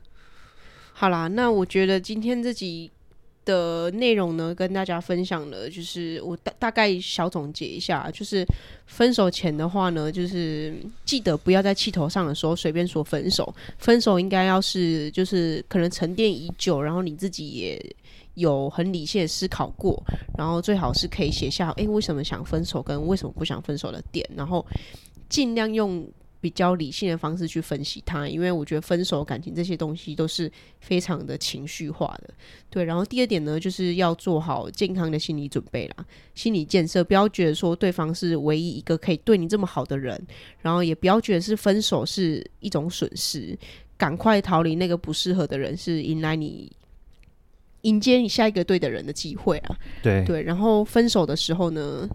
[0.92, 2.90] 好啦，那我觉得今天这集。
[3.44, 8.46] 的内容呢，跟大家分享了，就是我大大概小总结一下，就是
[8.86, 10.74] 分手前的话呢，就是
[11.04, 17.96] 记得不要在气头上的时候随便说分手，分手应该要是就是可能沉淀已久，然后你自己也
[18.34, 20.02] 有很理性的思考过，
[20.38, 24.64] 然后最好是可以写下，诶，为什么想分手跟为什么不想分手的点，然后
[25.28, 26.06] 尽量用。
[26.44, 32.34] 比较理性的方式去分析它，因为我觉得分手感情这些东西都是非常的情绪化的。
[32.68, 40.20] 对，然后第二点呢，就是要做好健康的心理准备啦，心理建设，不要觉得说对方是唯一一个可以对你这么好的人，
[40.60, 43.58] 然后也不要觉得是分手是一种损失，
[43.96, 46.70] 赶快逃离那个不适合的人，是迎来你
[47.84, 49.74] 迎接你下一个对的人的机会啊。
[50.02, 52.06] 对对，然后分手的时候呢，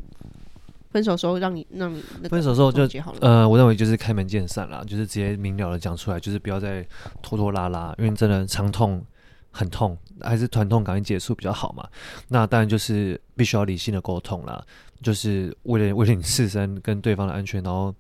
[0.91, 2.87] 分手时候让你让你分手时候就
[3.21, 6.83] 呃，我认为就是开门见山啦，就是直接明了的讲出来，就是不要再
[7.21, 9.03] 拖拖拉拉，因为真的长痛
[9.51, 11.87] 很痛，还是团痛赶紧结束比较好嘛。
[12.29, 14.65] 那当然就是必须要理性的沟通啦，
[15.03, 17.93] 就是为了为了你自身跟对方的安全，然后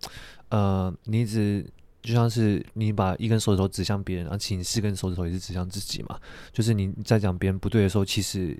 [0.49, 1.63] 呃，你一直
[2.01, 6.19] 就像是你把一根手指头指向别人，而且你四根手指头也是指向自己嘛，
[6.51, 8.57] 就是你在讲别人不对的时候，其实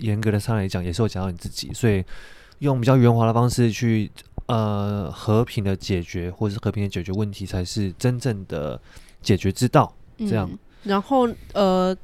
[0.00, 2.04] 严格的上来讲也是会讲到你自己，所以。
[2.60, 4.10] 用比较圆滑的方式去
[4.46, 8.80] 呃和平的解决，或者是和平的解决问题，才是真正的
[9.20, 9.94] 解决之道。
[10.18, 11.96] 这样，嗯、然后呃，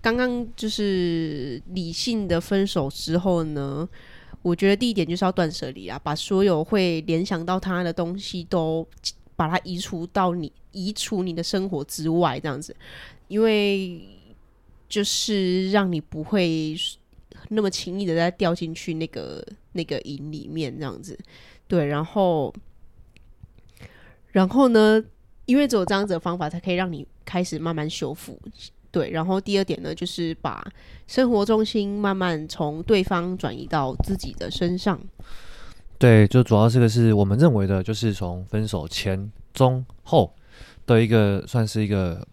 [0.00, 3.88] 刚刚就是理性的分手之后呢，
[4.42, 8.86] 我觉得第一点就是要断舍离啊，把所有会联想到他的东西都
[9.36, 12.74] 把它移除到你移除你的生活之外，这样子，
[13.28, 14.00] 因为
[14.88, 16.74] 就是让你不会。
[17.50, 19.42] 那么轻易的再掉进去那个
[19.72, 21.18] 那个营里面，这样子，
[21.66, 22.54] 对，然后，
[24.32, 25.02] 然后呢，
[25.46, 28.38] 因为只有这样子的方法，才可以让你开始慢慢修复，
[28.90, 29.10] 对。
[29.10, 30.62] 然后第二点呢，就是把
[31.06, 35.00] 生活重心慢慢从对方转移到自己的身上。
[35.98, 40.34] 对，就主要这个是我们认为的，就是从分手前、中、后
[40.86, 42.26] 的一个算是一个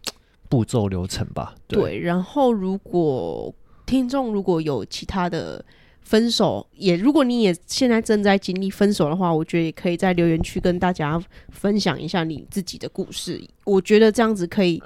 [0.49, 1.55] 步骤流程吧。
[1.68, 3.53] 对，对，然后如果。
[3.86, 5.63] 听众如果有其他的
[6.01, 13.41] 分手，也如果你也现在正在经历分手的话，我觉得也可以在留言区跟大家分享一下你自己的故事。
[13.63, 14.81] 我觉得这样子可以，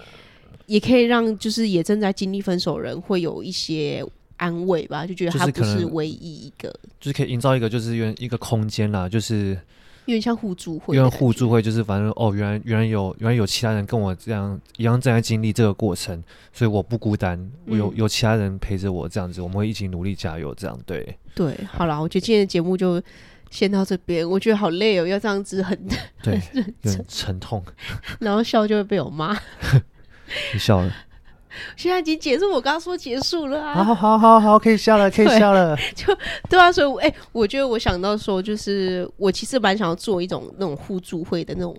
[0.65, 4.05] 也可以让就是也正在经历分手人会有一些
[4.37, 6.69] 安慰吧，就觉得他不是唯一一个，
[6.99, 9.57] 就是可以营造一个就是一个一个空间啦，就是。
[10.09, 21.17] 有点像互助会，因为互助会就是反正哦，原来原来有原来有其他人跟我这样一样正在经历这个过程，所以我不孤单，我有、嗯、有其他人陪着我，这样子我们会一起努力加油，这样对。
[21.35, 23.01] 对，好了，我觉得今天的节目就
[23.51, 25.77] 先到这边，我觉得好累哦，要这样子很
[26.23, 26.39] 对
[26.83, 27.63] 很沉痛，
[28.19, 29.37] 然后笑就会被我骂，
[30.53, 30.91] 你笑了。
[31.75, 33.83] 现在已经结束，我刚刚说结束了啊！
[33.83, 35.75] 好好好好，可以笑了，可以 笑了。
[35.95, 36.15] 就
[36.49, 41.75] 对啊，所以哎、欸，我觉得我想到说，就是我其实蛮想要做一种那种互助会的那种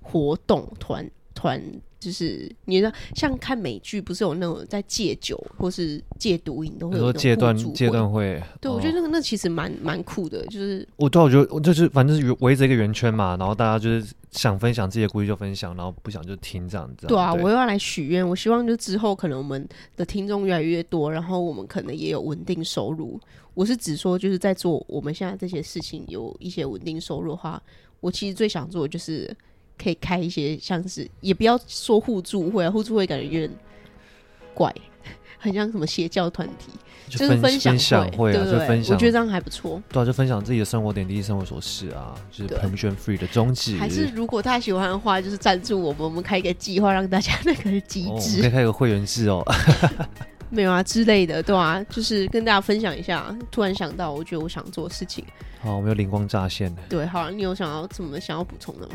[0.00, 1.62] 活动团团。
[2.00, 8.42] 就是你知道，像看美剧，不是有那种在戒酒或是戒毒瘾，都会有戒断戒断会。
[8.58, 17.06] 对，我觉得那个那其实蛮蛮酷的，就是我对我觉得我就是反正是围着一个圆圈嘛，然后大家就是想分享自己的故事就分享，然后不想就听这样子。
[17.06, 23.20] 对啊，我又要来许愿，我希望就之后可能我们的听众越来越多，然后我们可能也有稳定收入。
[23.54, 27.62] 我是指说，就是在做我们现在这些事情有一些稳定收入的话，
[28.00, 29.36] 我其实最想做的就是。
[29.82, 33.50] 可以开一些像是，也不要说互助会啊，互助会感觉有点
[34.52, 34.70] 怪，
[35.40, 36.70] 很像什么邪教团体，
[37.08, 38.94] 就，是分享享会啊，对对对，就分享。
[38.94, 39.82] 我觉得这样还不错。
[39.88, 43.76] 对啊，就分享自己的生活点滴、生活琐事啊，就是 permission free 的宗旨。
[43.78, 49.42] 还是如果大家喜欢的话，就是赞助我们，我们开一个计划，让大家那个机制，哦、可以开个会员制哦。
[50.52, 53.24] 没有啊之类的，对啊，就是跟大家分享一下。
[53.52, 55.24] 突然想到，我觉得我想做的事情。
[55.60, 56.74] 好，我们有灵光乍现。
[56.88, 58.94] 对，好，你有想要怎么想要补充的吗？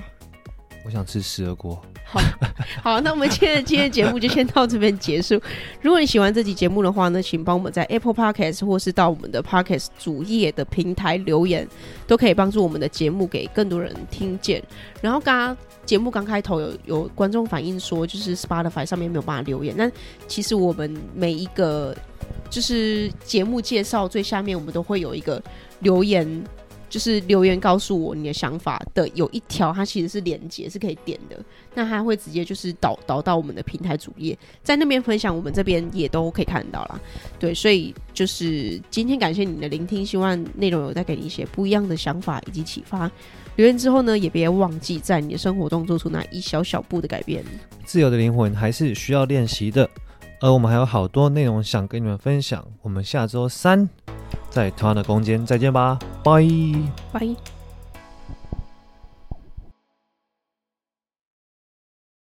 [0.85, 1.81] 我想吃十二锅。
[2.05, 2.21] 好，
[2.83, 5.41] 好，那我们今天今天节目就先到这边结束。
[5.81, 11.67] 如果你喜欢这期节目的话呢，请帮我们在 Apple Podcast 或是到我们的 Podcast 主页的平台留言，
[12.05, 14.61] 都可以帮助我们的节目给更多人听见。
[15.01, 19.73] 然后刚刚节目刚开头有有观众反映说，就是 Spotify 上面没有办法留言。
[19.75, 19.89] 那
[20.27, 21.97] 其实我们每一个
[22.51, 25.41] 就是节目介绍最下面，我们都会有一个
[25.79, 26.43] 留言。
[26.95, 31.35] 就是留言告诉我你的想法的有一条，它其实是连接，是可以点的。
[31.73, 36.97] 那它会直接就是导导到我们的平台主页，在那边分享，我们这边也都可以看到啦。
[37.37, 43.11] 对，所以就是今天感谢你的聆听，希望内容有带给你一些不一样的想法以及启发。
[43.57, 47.43] 留言之后呢，也别忘记在你的生活中做出那一小小步的改变。
[47.83, 49.89] 自由的灵魂还是需要练习的，
[50.39, 52.65] 而我们还有好多内容想跟你们分享。
[52.81, 53.89] 我们下周三。
[54.55, 56.41] 在同样的空间再见吧，拜
[57.11, 57.54] 拜。